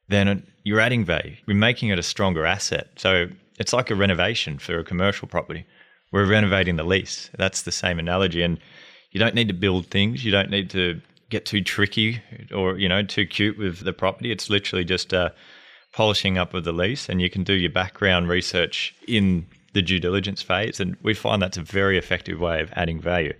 [0.07, 1.35] then you're adding value.
[1.47, 2.89] We're making it a stronger asset.
[2.97, 3.27] So
[3.59, 5.65] it's like a renovation for a commercial property.
[6.11, 7.29] We're renovating the lease.
[7.37, 8.41] That's the same analogy.
[8.41, 8.59] And
[9.11, 10.23] you don't need to build things.
[10.23, 12.21] You don't need to get too tricky
[12.53, 14.31] or you know too cute with the property.
[14.31, 15.29] It's literally just uh,
[15.93, 19.99] polishing up of the lease, and you can do your background research in the due
[19.99, 20.79] diligence phase.
[20.79, 23.33] And we find that's a very effective way of adding value.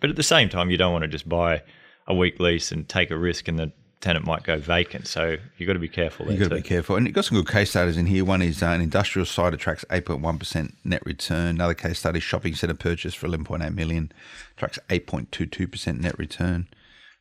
[0.00, 1.62] But at the same time, you don't want to just buy
[2.06, 3.72] a weak lease and take a risk, and the
[4.04, 5.06] tenant might go vacant.
[5.06, 6.30] So you've got to be careful.
[6.30, 6.96] You've got to be careful.
[6.96, 8.22] And you've got some good case studies in here.
[8.22, 11.56] One is uh, an industrial site attracts 8.1% net return.
[11.56, 14.12] Another case study, shopping centre purchase for 11.8 million,
[14.56, 16.68] attracts 8.22% net return.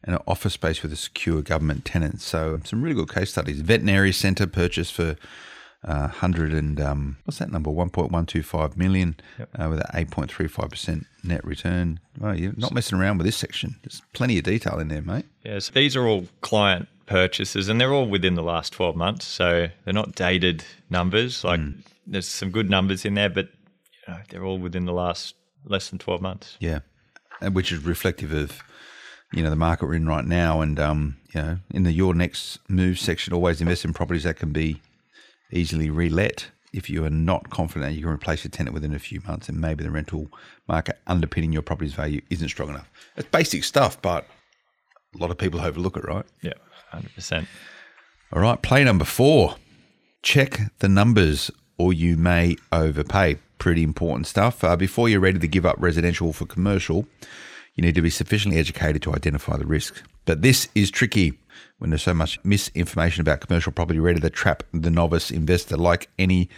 [0.04, 2.20] And an office space with a secure government tenant.
[2.20, 3.62] So some really good case studies.
[3.62, 5.16] Veterinary centre purchase for
[5.84, 7.70] uh, 100 and, um, what's that number?
[7.70, 12.00] 1.125 million uh, with an 8.35% net return.
[12.20, 13.76] Well, you're not messing around with this section.
[13.84, 15.26] There's plenty of detail in there, mate.
[15.44, 19.26] Yes, these are all client purchases, and they're all within the last twelve months.
[19.26, 21.44] So they're not dated numbers.
[21.44, 21.60] Like
[22.08, 23.50] there's some good numbers in there, but
[24.08, 26.58] you know, they're all within the last less than twelve months.
[26.60, 26.80] Yeah,
[27.42, 28.62] and which is reflective of
[29.34, 32.14] you know the market we're in right now, and um, you know in the your
[32.14, 34.82] next move section, always invest in properties that can be
[35.54, 36.48] easily relet.
[36.74, 39.48] If you are not confident that you can replace your tenant within a few months,
[39.48, 40.28] and maybe the rental
[40.68, 42.90] market underpinning your property's value isn't strong enough.
[43.16, 44.26] It's basic stuff, but
[45.14, 46.26] a lot of people overlook it, right?
[46.42, 46.54] Yeah,
[46.90, 47.48] hundred percent.
[48.32, 49.58] All right, play number four.
[50.24, 53.38] Check the numbers or you may overpay.
[53.60, 54.64] Pretty important stuff.
[54.64, 57.06] Uh, before you're ready to give up residential for commercial,
[57.76, 60.02] you need to be sufficiently educated to identify the risks.
[60.26, 61.38] But this is tricky
[61.78, 65.78] when there's so much misinformation about commercial property ready to trap the novice investor.
[65.78, 66.50] Like any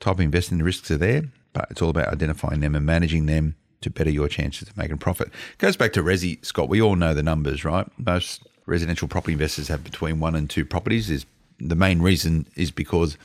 [0.00, 3.26] type of investing, the risks are there, but it's all about identifying them and managing
[3.26, 5.30] them to better your chances of making a profit.
[5.58, 6.68] goes back to Resi, Scott.
[6.68, 7.86] We all know the numbers, right?
[7.98, 11.10] Most residential property investors have between one and two properties.
[11.10, 11.26] Is
[11.58, 13.16] the main reason is because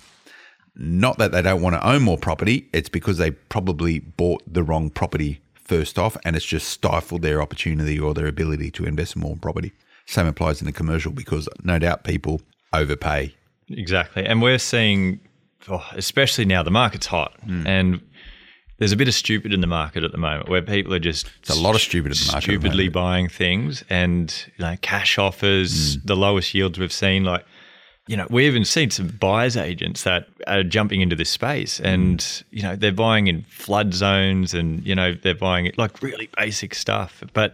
[0.75, 4.63] not that they don't want to own more property, it's because they probably bought the
[4.63, 9.15] wrong property first off, and it's just stifled their opportunity or their ability to invest
[9.15, 9.71] more property.
[10.09, 12.41] Same applies in the commercial because no doubt people
[12.73, 13.31] overpay.
[13.69, 15.19] Exactly, and we're seeing,
[15.67, 17.67] oh, especially now, the market's hot, hmm.
[17.67, 18.01] and
[18.79, 21.29] there's a bit of stupid in the market at the moment where people are just
[21.45, 24.65] There's a lot of stupid in the market at the stupidly buying things and you
[24.65, 26.01] know cash offers, hmm.
[26.05, 27.23] the lowest yields we've seen.
[27.23, 27.45] Like
[28.07, 31.85] you know, we even seen some buyers agents that are jumping into this space hmm.
[31.85, 36.27] and, you know, they're buying in flood zones and, you know, they're buying like really
[36.35, 37.53] basic stuff, but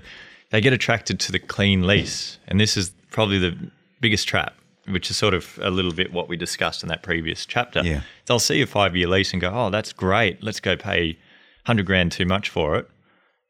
[0.55, 2.39] they get attracted to the clean lease.
[2.47, 3.57] And this is probably the
[3.99, 4.53] biggest trap,
[4.87, 7.81] which is sort of a little bit what we discussed in that previous chapter.
[7.83, 8.03] Yeah.
[8.25, 10.41] They'll see a five year lease and go, oh, that's great.
[10.41, 11.17] Let's go pay
[11.65, 12.89] 100 grand too much for it.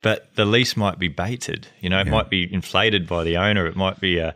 [0.01, 1.67] But the lease might be baited.
[1.79, 3.67] You know, it might be inflated by the owner.
[3.67, 4.35] It might be a,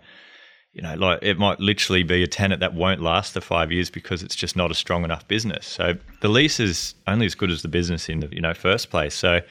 [0.72, 3.90] you know, like it might literally be a tenant that won't last the five years
[3.90, 5.66] because it's just not a strong enough business.
[5.66, 8.92] So the lease is only as good as the business in the you know first
[8.92, 9.16] place.
[9.16, 9.42] So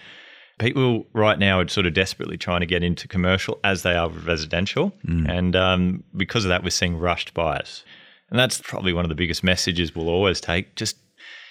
[0.59, 4.09] people right now are sort of desperately trying to get into commercial as they are
[4.09, 4.93] with residential,
[5.31, 7.85] and um, because of that, we're seeing rushed buyers,
[8.31, 10.75] and that's probably one of the biggest messages we'll always take.
[10.75, 10.97] Just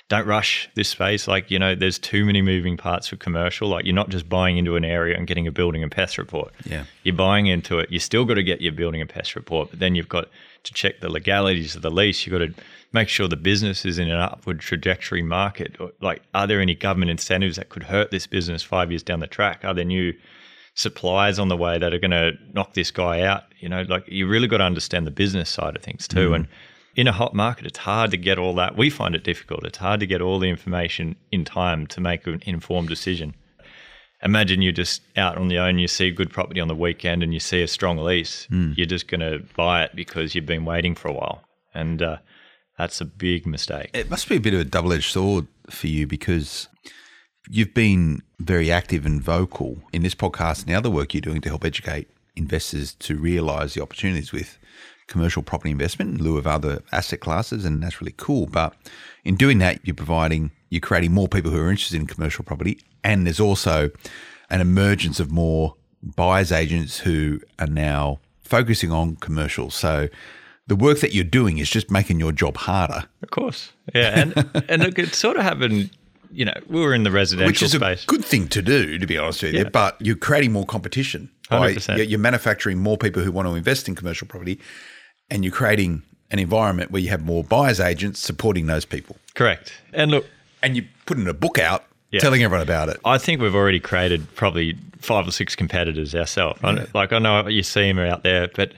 [0.10, 1.28] don't rush this space.
[1.28, 3.68] Like, you know, there's too many moving parts for commercial.
[3.68, 6.54] Like, you're not just buying into an area and getting a building and pest report.
[6.66, 6.86] Yeah.
[7.04, 7.92] You're buying into it.
[7.92, 10.30] You still got to get your building and pest report, but then you've got
[10.64, 12.26] to check the legalities of the lease.
[12.26, 15.76] You've got to make sure the business is in an upward trajectory market.
[15.80, 19.20] Or, Like, are there any government incentives that could hurt this business five years down
[19.20, 19.64] the track?
[19.64, 20.14] Are there new
[20.74, 23.44] suppliers on the way that are going to knock this guy out?
[23.60, 26.28] You know, like, you really got to understand the business side of things too.
[26.28, 26.34] Mm-hmm.
[26.34, 26.48] And
[26.96, 28.76] in a hot market, it's hard to get all that.
[28.76, 29.66] We find it difficult.
[29.66, 33.36] It's hard to get all the information in time to make an informed decision.
[34.24, 37.22] Imagine you're just out on the own, you see a good property on the weekend
[37.22, 38.48] and you see a strong lease.
[38.76, 41.44] You're just going to buy it because you've been waiting for a while.
[41.74, 42.18] And uh,
[42.78, 43.92] that's a big mistake.
[43.94, 46.68] It must be a bit of a double edged sword for you because
[47.50, 51.42] you've been very active and vocal in this podcast and the other work you're doing
[51.42, 54.60] to help educate investors to realise the opportunities with
[55.08, 58.46] commercial property investment in lieu of other asset classes, and that's really cool.
[58.46, 58.76] But
[59.24, 62.80] in doing that, you're providing, you're creating more people who are interested in commercial property,
[63.04, 63.90] and there's also
[64.50, 69.70] an emergence of more buyers agents who are now focusing on commercial.
[69.70, 70.08] So
[70.68, 73.72] the work that you're doing is just making your job harder, Of course.
[73.94, 74.20] Yeah.
[74.20, 75.90] And, and look, it sort of happened,
[76.32, 78.04] you know, we were in the residential which is space.
[78.04, 79.60] a good thing to do, to be honest with you.
[79.64, 79.70] Yeah.
[79.70, 81.30] But you're creating more competition.
[81.50, 81.96] 100%.
[81.98, 84.60] you're you're manufacturing more people who want to invest in commercial property,
[85.30, 89.16] and you're creating an environment where you have more buyers agents supporting those people.
[89.34, 89.74] Correct.
[89.94, 90.26] And look,
[90.64, 92.20] And you're putting a book out Yeah.
[92.20, 92.98] telling everyone about it.
[93.06, 96.62] I think we've already created probably five or six competitors ourselves.
[96.62, 98.74] Know- Like I know you see them out there, but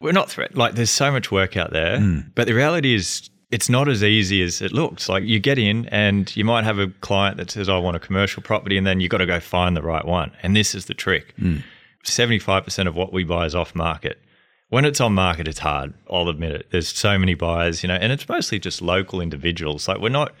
[0.00, 0.56] we're not threat.
[0.56, 2.20] Like there's so much work out there, hmm.
[2.34, 5.08] but the reality is it's not as easy as it looks.
[5.08, 8.00] Like you get in and you might have a client that says, "I want a
[8.00, 10.30] commercial property," and then you've got to go find the right one.
[10.42, 11.58] And this is the trick: hmm.
[12.04, 14.20] seventy-five percent of what we buy is off market.
[14.68, 15.94] When it's on market, it's hard.
[16.10, 16.66] I'll admit it.
[16.70, 19.86] There's so many buyers, you know, and it's mostly just local individuals.
[19.86, 20.34] Like we're not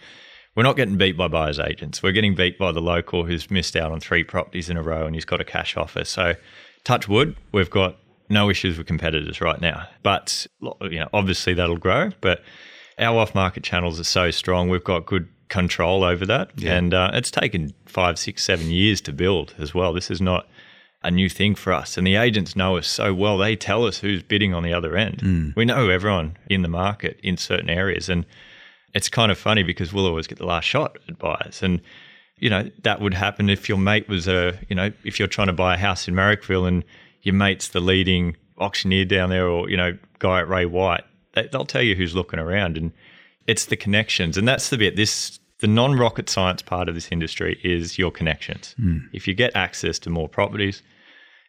[0.56, 2.02] we're not getting beat by buyers agents.
[2.02, 5.06] We're getting beat by the local who's missed out on three properties in a row
[5.06, 6.04] and he's got a cash offer.
[6.04, 6.34] So,
[6.82, 9.86] touch wood, we've got no issues with competitors right now.
[10.02, 10.46] But
[10.80, 12.10] you know, obviously that'll grow.
[12.20, 12.42] But
[12.98, 14.70] our off-market channels are so strong.
[14.70, 19.12] We've got good control over that, and uh, it's taken five, six, seven years to
[19.12, 19.92] build as well.
[19.92, 20.48] This is not
[21.06, 21.96] a new thing for us.
[21.96, 23.38] And the agents know us so well.
[23.38, 25.20] They tell us who's bidding on the other end.
[25.20, 25.50] Hmm.
[25.54, 28.08] We know everyone in the market in certain areas.
[28.08, 28.26] And
[28.92, 31.62] it's kind of funny because we'll always get the last shot at buyers.
[31.62, 31.80] And,
[32.38, 35.46] you know, that would happen if your mate was a, you know, if you're trying
[35.46, 36.84] to buy a house in Marrickville and
[37.22, 41.46] your mate's the leading auctioneer down there or, you know, guy at Ray White, they,
[41.52, 42.76] they'll tell you who's looking around.
[42.76, 42.92] And
[43.46, 44.36] it's the connections.
[44.36, 48.10] And that's the bit, this, the non rocket science part of this industry is your
[48.10, 48.74] connections.
[48.76, 48.98] Hmm.
[49.12, 50.82] If you get access to more properties,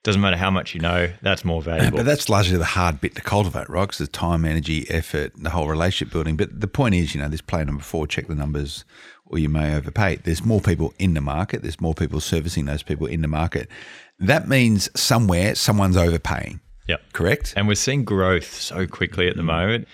[0.07, 1.97] doesn't matter how much you know, that's more valuable.
[1.97, 3.81] But that's largely the hard bit to cultivate, right?
[3.81, 6.37] Because the time, energy, effort, the whole relationship building.
[6.37, 8.85] But the point is, you know, this play number four, check the numbers
[9.25, 10.15] or you may overpay.
[10.23, 11.61] There's more people in the market.
[11.61, 13.69] There's more people servicing those people in the market.
[14.17, 17.01] That means somewhere someone's overpaying, Yep.
[17.11, 17.53] correct?
[17.57, 19.47] And we're seeing growth so quickly at the mm.
[19.47, 19.89] moment.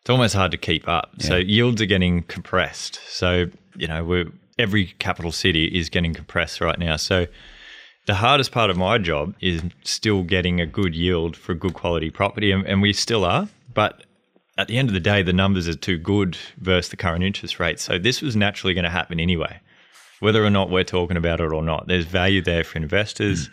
[0.00, 1.10] It's almost hard to keep up.
[1.20, 3.00] So yields are getting compressed.
[3.06, 6.96] So, you know, we're every capital city is getting compressed right now.
[6.96, 7.26] So
[8.08, 12.08] the hardest part of my job is still getting a good yield for good quality
[12.08, 13.46] property and, and we still are.
[13.74, 14.02] But
[14.56, 17.60] at the end of the day, the numbers are too good versus the current interest
[17.60, 17.78] rate.
[17.78, 19.60] So this was naturally going to happen anyway,
[20.20, 21.86] whether or not we're talking about it or not.
[21.86, 23.50] There's value there for investors,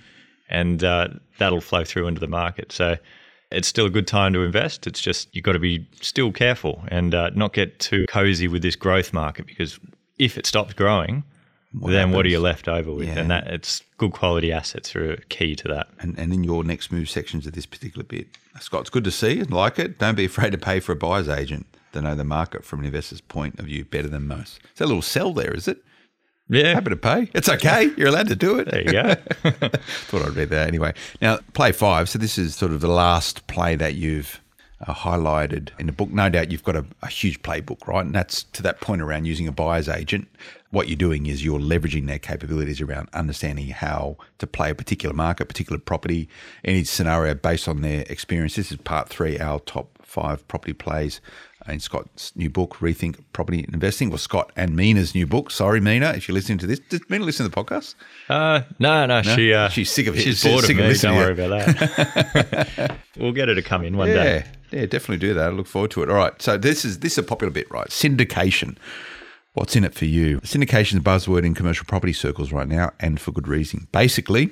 [0.49, 2.71] and uh, that'll flow through into the market.
[2.71, 2.95] So
[3.51, 4.87] it's still a good time to invest.
[4.87, 8.61] It's just you've got to be still careful and uh, not get too cozy with
[8.61, 9.81] this growth market because
[10.17, 11.25] if it stops growing,
[11.73, 13.09] then what are you left over with?
[13.09, 13.19] Yeah.
[13.19, 15.87] And that it's good quality assets are key to that.
[15.99, 18.27] and, and in your next move sections of this particular bit.
[18.59, 19.99] Scott, it's good to see and like it.
[19.99, 22.85] Don't be afraid to pay for a buyer's agent to know the market from an
[22.85, 24.59] investor's point of view better than most.
[24.71, 25.83] It's a little sell there, is it?
[26.47, 26.73] Yeah.
[26.73, 27.29] Happy to pay.
[27.33, 27.91] It's okay.
[27.97, 28.69] You're allowed to do it.
[28.69, 29.15] There you go.
[30.07, 30.93] Thought I'd read that anyway.
[31.21, 32.07] Now, play five.
[32.07, 34.41] So this is sort of the last play that you've
[34.85, 36.11] uh, highlighted in the book.
[36.11, 38.05] No doubt you've got a, a, huge playbook, right?
[38.05, 40.27] And that's to that point around using a buyer's agent.
[40.75, 45.15] What you're doing is you're leveraging their capabilities around understanding how to play a particular
[45.15, 46.27] market, particular property,
[46.65, 48.57] any scenario based on their experience.
[48.57, 51.21] This is part three, our top five property plays
[51.65, 55.49] in Scott's new book, Rethink Property Investing, or Scott and Mina's new book.
[55.49, 56.79] Sorry, Mina, if you're listening to this.
[56.89, 57.95] Did Mina listen to the podcast?
[58.27, 59.33] Uh, no, no, no?
[59.33, 60.23] she uh, she's sick of it.
[60.23, 60.91] She's bored of me.
[60.91, 62.97] Of Don't worry about that.
[63.17, 64.45] we'll get her to come in one yeah, day.
[64.71, 65.45] Yeah, definitely do that.
[65.45, 66.09] I look forward to it.
[66.09, 67.87] All right, so this is this is a popular bit, right?
[67.87, 68.75] Syndication.
[69.55, 70.41] What's in it for you?
[70.41, 73.87] Syndication is a buzzword in commercial property circles right now, and for good reason.
[73.93, 74.49] Basically,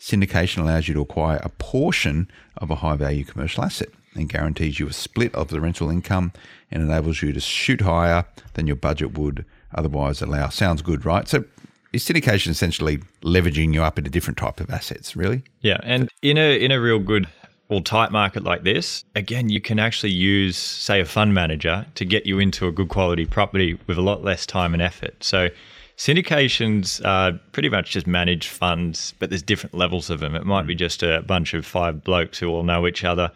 [0.00, 4.80] syndication allows you to acquire a portion of a high value commercial asset and guarantees
[4.80, 6.32] you a split of the rental income
[6.68, 10.48] and enables you to shoot higher than your budget would otherwise allow.
[10.48, 11.28] Sounds good, right?
[11.28, 11.44] So
[11.92, 15.44] is syndication essentially leveraging you up into different type of assets, really?
[15.60, 17.28] Yeah, and in a in a real good
[17.70, 22.04] or tight market like this, again, you can actually use, say, a fund manager to
[22.04, 25.14] get you into a good quality property with a lot less time and effort.
[25.22, 25.48] So
[25.96, 30.34] syndications are pretty much just managed funds, but there's different levels of them.
[30.34, 30.78] It might be mm.
[30.78, 33.30] just a bunch of five blokes who all know each other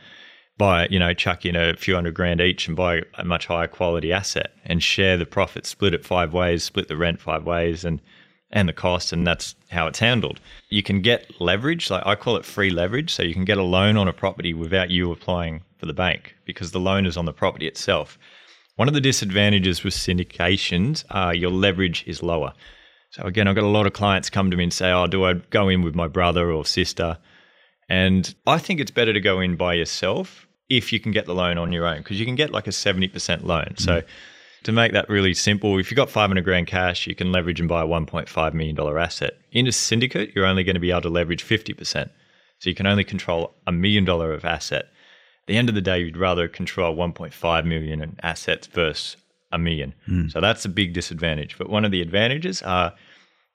[0.56, 3.66] buy, you know, chuck in a few hundred grand each and buy a much higher
[3.66, 7.84] quality asset and share the profit, split it five ways, split the rent five ways
[7.84, 8.00] and
[8.54, 10.40] and the cost, and that's how it's handled.
[10.70, 13.12] You can get leverage, like I call it free leverage.
[13.12, 16.36] So you can get a loan on a property without you applying for the bank
[16.46, 18.16] because the loan is on the property itself.
[18.76, 22.54] One of the disadvantages with syndications are your leverage is lower.
[23.10, 25.24] So again, I've got a lot of clients come to me and say, "Oh, do
[25.24, 27.18] I go in with my brother or sister?"
[27.88, 31.34] And I think it's better to go in by yourself if you can get the
[31.34, 33.74] loan on your own because you can get like a 70% loan.
[33.74, 33.80] Mm.
[33.80, 34.02] So
[34.64, 37.68] to make that really simple, if you've got 500 grand cash, you can leverage and
[37.68, 39.38] buy a $1.5 million asset.
[39.52, 42.10] In a syndicate, you're only going to be able to leverage 50%.
[42.58, 44.86] So you can only control a million dollar of asset.
[44.86, 49.16] At the end of the day, you'd rather control 1.5 million in assets versus
[49.52, 49.94] a million.
[50.08, 50.32] Mm.
[50.32, 51.58] So that's a big disadvantage.
[51.58, 52.94] But one of the advantages are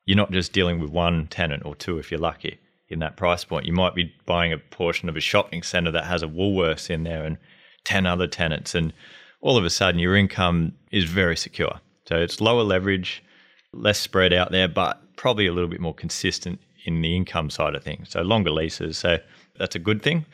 [0.05, 3.43] you're not just dealing with one tenant or two if you're lucky in that price
[3.43, 3.65] point.
[3.65, 7.03] You might be buying a portion of a shopping center that has a Woolworths in
[7.03, 7.37] there and
[7.85, 8.75] 10 other tenants.
[8.75, 8.93] And
[9.41, 11.79] all of a sudden, your income is very secure.
[12.07, 13.23] So it's lower leverage,
[13.73, 17.75] less spread out there, but probably a little bit more consistent in the income side
[17.75, 18.09] of things.
[18.09, 18.97] So longer leases.
[18.97, 19.17] So
[19.57, 20.25] that's a good thing.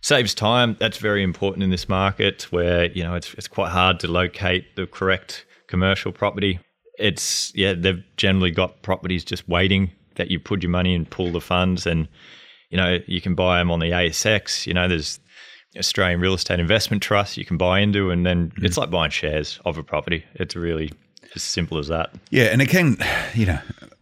[0.00, 0.76] Saves time.
[0.80, 4.76] That's very important in this market where, you know, it's, it's quite hard to locate
[4.76, 6.58] the correct commercial property.
[6.98, 11.32] It's, yeah, they've generally got properties just waiting that you put your money and pull
[11.32, 12.08] the funds and
[12.70, 15.20] you know you can buy them on the ASX you know there's
[15.76, 18.64] Australian Real Estate Investment Trust you can buy into and then mm.
[18.64, 20.92] it's like buying shares of a property it's really
[21.34, 22.96] as simple as that yeah and it can
[23.34, 23.58] you know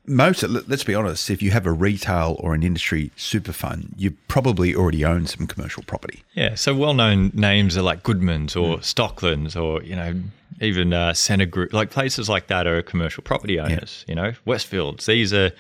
[0.07, 4.11] most let's be honest if you have a retail or an industry super fund you
[4.27, 8.81] probably already own some commercial property yeah so well-known names are like goodmans or mm.
[8.81, 10.15] stocklands or you know
[10.61, 14.13] even uh, Scentre Group like places like that are commercial property owners yeah.
[14.13, 15.53] you know westfields these are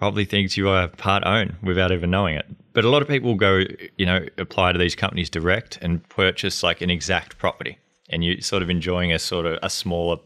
[0.00, 2.46] probably things you are part own without even knowing it.
[2.72, 3.64] But a lot of people go,
[3.98, 7.76] you know, apply to these companies direct and purchase like an exact property,
[8.08, 10.16] and you're sort of enjoying a sort of a smaller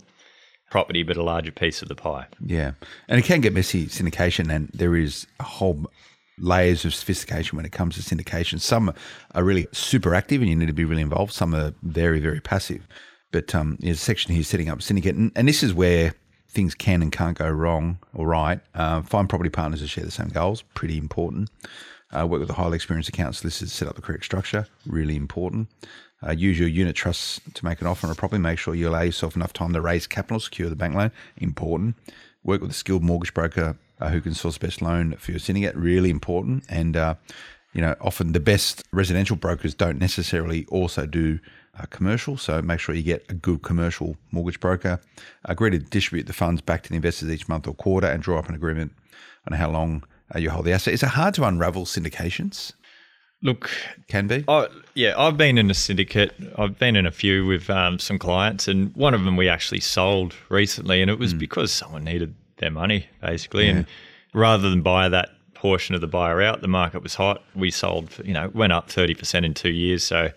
[0.70, 2.26] property but a larger piece of the pie.
[2.40, 2.72] Yeah,
[3.08, 5.90] and it can get messy syndication, and there is a whole
[6.38, 8.60] layers of sophistication when it comes to syndication.
[8.60, 8.94] Some
[9.34, 11.32] are really super active, and you need to be really involved.
[11.32, 12.86] Some are very very passive.
[13.32, 16.14] But um, there's a section here setting up syndicate, and, and this is where
[16.54, 18.60] things can and can't go wrong or right.
[18.74, 21.50] Uh, find property partners that share the same goals, pretty important.
[22.12, 25.16] Uh, work with a highly experienced account solicitor to set up the correct structure, really
[25.16, 25.68] important.
[26.26, 28.40] Uh, use your unit trusts to make an offer on a property.
[28.40, 31.96] Make sure you allow yourself enough time to raise capital, secure the bank loan, important.
[32.44, 35.40] Work with a skilled mortgage broker uh, who can source the best loan for your
[35.40, 36.64] syndicate, really important.
[36.68, 37.14] And, uh,
[37.72, 41.40] you know, often the best residential brokers don't necessarily also do
[41.78, 42.36] uh, commercial.
[42.36, 45.00] So make sure you get a good commercial mortgage broker.
[45.44, 48.38] Agree to distribute the funds back to the investors each month or quarter and draw
[48.38, 48.92] up an agreement
[49.46, 50.94] on how long uh, you hold the asset.
[50.94, 52.72] Is it hard to unravel syndications?
[53.42, 53.70] Look,
[54.08, 54.42] can be.
[54.48, 56.32] Oh, yeah, I've been in a syndicate.
[56.56, 59.80] I've been in a few with um, some clients, and one of them we actually
[59.80, 61.40] sold recently, and it was mm.
[61.40, 63.72] because someone needed their money basically, yeah.
[63.72, 63.86] and
[64.32, 67.42] rather than buy that portion of the buyer out, the market was hot.
[67.54, 70.30] We sold, you know, went up thirty percent in two years, so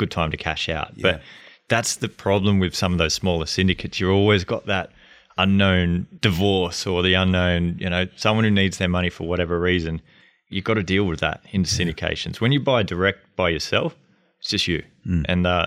[0.00, 0.92] good time to cash out.
[0.96, 1.02] Yeah.
[1.02, 1.22] But
[1.68, 4.00] that's the problem with some of those smaller syndicates.
[4.00, 4.90] You've always got that
[5.38, 10.02] unknown divorce or the unknown, you know, someone who needs their money for whatever reason.
[10.48, 12.40] You've got to deal with that in syndications.
[12.40, 13.94] When you buy direct by yourself,
[14.40, 14.82] it's just you.
[15.06, 15.24] Mm.
[15.28, 15.66] And uh,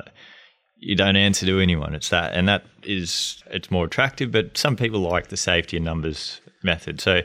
[0.78, 1.96] you don't answer to anyone.
[1.96, 2.34] It's that.
[2.34, 7.00] And that is, it's more attractive, but some people like the safety and numbers method.
[7.00, 7.22] So,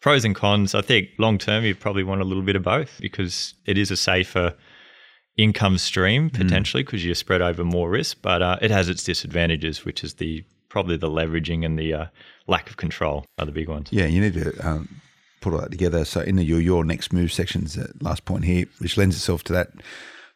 [0.00, 0.74] pros and cons.
[0.74, 3.90] I think long term, you probably want a little bit of both because it is
[3.90, 4.54] a safer
[5.36, 9.84] income stream potentially because you're spread over more risk, but uh, it has its disadvantages,
[9.84, 12.06] which is the probably the leveraging and the uh,
[12.46, 13.88] lack of control are the big ones.
[13.90, 15.00] Yeah, you need to um,
[15.40, 16.04] put all that together.
[16.04, 19.44] So in the your your next move sections, uh, last point here, which lends itself
[19.44, 19.70] to that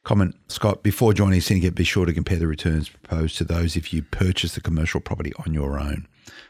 [0.05, 0.83] comment, Scott.
[0.83, 4.55] Before joining Syndicate, be sure to compare the returns proposed to those if you purchase
[4.55, 6.07] the commercial property on your own.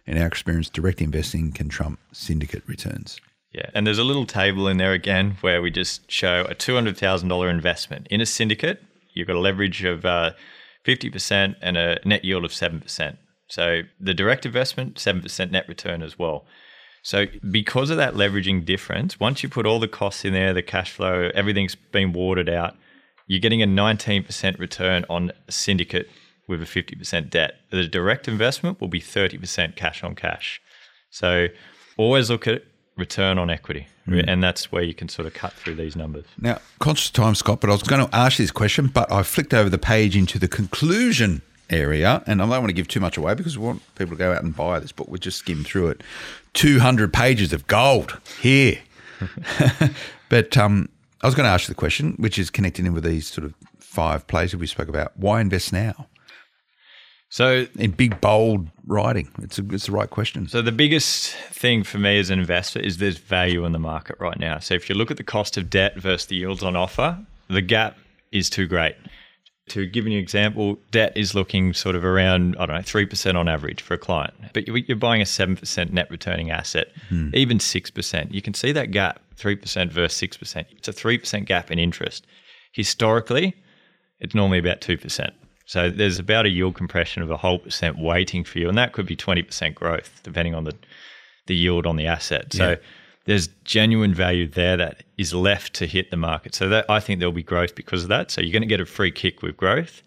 [0.07, 3.21] In our experience, direct investing can trump syndicate returns.
[3.53, 6.75] Yeah, and there's a little table in there again where we just show a two
[6.75, 8.83] hundred thousand dollar investment in a syndicate.
[9.15, 10.33] You've got a leverage of uh,
[10.85, 13.19] fifty percent and a net yield of seven percent.
[13.49, 16.45] So the direct investment, seven percent net return as well.
[17.03, 20.63] So because of that leveraging difference, once you put all the costs in there, the
[20.63, 22.77] cash flow, everything's been watered out,
[23.27, 26.11] you're getting a 19% return on a syndicate
[26.49, 27.55] with a 50% debt.
[27.71, 30.61] The direct investment will be 30% cash on cash.
[31.11, 31.49] So
[31.97, 32.63] always look at
[32.99, 33.87] return on equity.
[34.07, 36.25] And that's where you can sort of cut through these numbers.
[36.41, 39.23] Now, conscious time, Scott, but I was going to ask you this question, but I
[39.23, 43.01] flicked over the page into the conclusion area, and I don't want to give too
[43.01, 45.09] much away because we want people to go out and buy this book.
[45.09, 46.03] We just skim through it.
[46.55, 48.79] 200 pages of gold here.
[50.31, 50.89] but um,
[51.23, 53.45] I was going to ask you the question, which is connecting in with these sort
[53.45, 55.17] of five plays that we spoke about.
[55.17, 56.07] Why invest now?
[57.31, 59.29] So In big, bold writing.
[59.43, 60.49] It's, a, it's the right question.
[60.49, 64.16] So the biggest thing for me as an investor is there's value in the market
[64.18, 64.59] right now.
[64.61, 67.18] So if you look at the cost of debt versus the yields on offer,
[67.49, 67.99] the gap
[68.33, 68.97] is too great.
[69.70, 73.35] To give you an example, debt is looking sort of around, I don't know, 3%
[73.37, 74.33] on average for a client.
[74.55, 77.29] But you- you're buying a 7% net returning asset, hmm.
[77.35, 78.33] even 6%.
[78.33, 80.66] You can see that gap, 3% versus 6%.
[80.70, 82.26] It's a 3% gap in interest.
[82.72, 83.55] Historically,
[84.20, 85.31] it's normally about 2%.
[85.69, 88.71] So there's about a yield compression of a whole percent waiting for you.
[88.71, 90.75] And that could be 20% growth, depending on the,
[91.47, 92.55] the yield on the asset.
[92.55, 92.77] So Yeah.
[93.27, 96.55] there's genuine value there that is left to hit the market.
[96.55, 98.31] So that I think there'll be growth because of that.
[98.31, 100.03] So you're going to get a free kick with growth.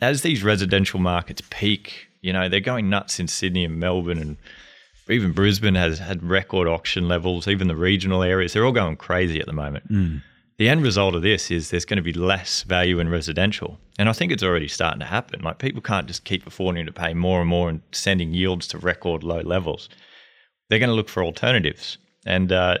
[0.00, 4.38] As these residential markets peak, you know, they're going nuts in Sydney and Melbourne and
[5.10, 9.38] even Brisbane has had record auction levels, even the regional areas, they're all going crazy
[9.38, 9.86] at the moment.
[9.92, 10.22] Mm.
[10.56, 13.78] The end result of this is there's going to be less value in residential.
[13.98, 15.42] And I think it's already starting to happen.
[15.42, 18.78] Like people can't just keep affording to pay more and more and sending yields to
[18.78, 19.88] record low levels.
[20.68, 21.98] They're going to look for alternatives.
[22.24, 22.78] And uh,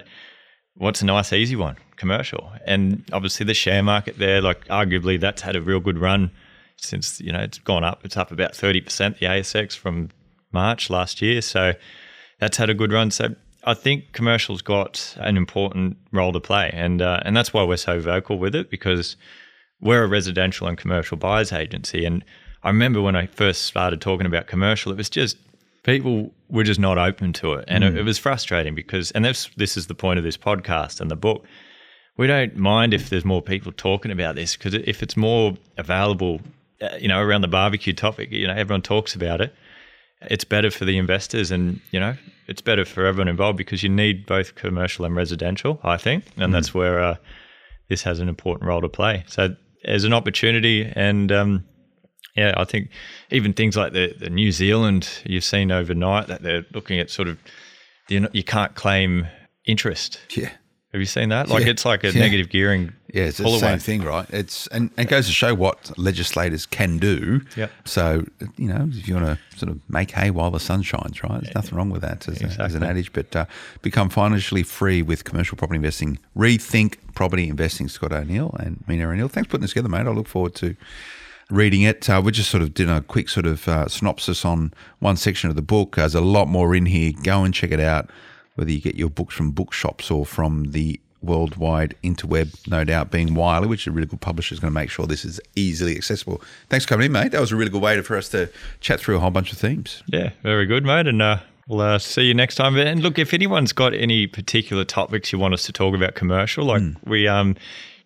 [0.74, 1.76] what's a nice, easy one?
[1.96, 2.52] Commercial.
[2.64, 6.30] And obviously the share market there, like arguably that's had a real good run
[6.76, 8.04] since, you know, it's gone up.
[8.04, 10.10] It's up about 30%, the ASX from
[10.52, 11.42] March last year.
[11.42, 11.72] So
[12.38, 13.10] that's had a good run.
[13.10, 13.34] So
[13.66, 17.76] I think commercial's got an important role to play, and uh, and that's why we're
[17.76, 19.16] so vocal with it because
[19.80, 22.04] we're a residential and commercial buyers agency.
[22.04, 22.24] And
[22.62, 25.36] I remember when I first started talking about commercial, it was just
[25.82, 29.48] people were just not open to it, and it, it was frustrating because, and this
[29.56, 31.44] this is the point of this podcast and the book.
[32.16, 36.40] We don't mind if there's more people talking about this because if it's more available,
[36.80, 39.52] uh, you know, around the barbecue topic, you know, everyone talks about it
[40.30, 42.16] it's better for the investors and you know
[42.46, 46.52] it's better for everyone involved because you need both commercial and residential i think and
[46.54, 47.16] that's where uh,
[47.88, 49.54] this has an important role to play so
[49.84, 51.64] there's an opportunity and um,
[52.36, 52.88] yeah i think
[53.30, 57.28] even things like the, the new zealand you've seen overnight that they're looking at sort
[57.28, 57.38] of
[58.08, 59.26] you, know, you can't claim
[59.66, 60.50] interest Yeah.
[60.92, 61.70] have you seen that like Yeah.
[61.70, 62.20] it's like a Yeah.
[62.20, 63.78] negative gearing Yeah, it's the same away.
[63.78, 64.28] thing, right?
[64.30, 67.42] It's and, and it goes to show what legislators can do.
[67.56, 67.70] Yep.
[67.84, 71.22] So you know, if you want to sort of make hay while the sun shines,
[71.22, 71.40] right?
[71.40, 73.12] There's nothing wrong with that as, a, as an adage.
[73.12, 73.46] But uh,
[73.82, 76.18] become financially free with commercial property investing.
[76.36, 77.86] Rethink property investing.
[77.86, 79.28] Scott O'Neill and Mina O'Neill.
[79.28, 80.08] Thanks for putting this together, mate.
[80.08, 80.74] I look forward to
[81.50, 82.10] reading it.
[82.10, 85.48] Uh, we just sort of did a quick sort of uh, synopsis on one section
[85.50, 85.94] of the book.
[85.94, 87.12] There's a lot more in here.
[87.22, 88.10] Go and check it out.
[88.56, 93.34] Whether you get your books from bookshops or from the worldwide interweb, no doubt being
[93.34, 95.96] Wiley, which is a really good publisher, is going to make sure this is easily
[95.96, 96.42] accessible.
[96.68, 97.32] Thanks for coming in, mate.
[97.32, 98.50] That was a really good way to, for us to
[98.80, 100.02] chat through a whole bunch of themes.
[100.06, 101.06] Yeah, very good, mate.
[101.06, 102.76] And uh, we'll uh, see you next time.
[102.76, 106.64] And look, if anyone's got any particular topics you want us to talk about commercial,
[106.64, 107.56] like we um,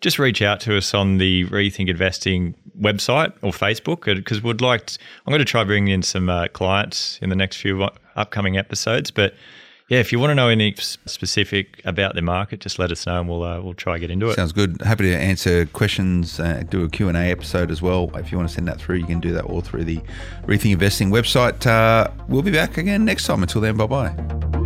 [0.00, 4.86] just reach out to us on the Rethink Investing website or Facebook because we'd like.
[4.86, 7.90] To, I'm going to try bringing in some uh, clients in the next few uh,
[8.16, 9.34] upcoming episodes, but.
[9.88, 13.20] Yeah, if you want to know any specific about the market, just let us know
[13.20, 14.34] and we'll uh, we'll try get into it.
[14.34, 14.82] Sounds good.
[14.82, 18.10] Happy to answer questions, uh, do a Q&A episode as well.
[18.14, 20.00] If you want to send that through, you can do that all through the
[20.44, 21.66] Rethink Investing website.
[21.66, 23.42] Uh, we'll be back again next time.
[23.42, 24.57] Until then, bye-bye.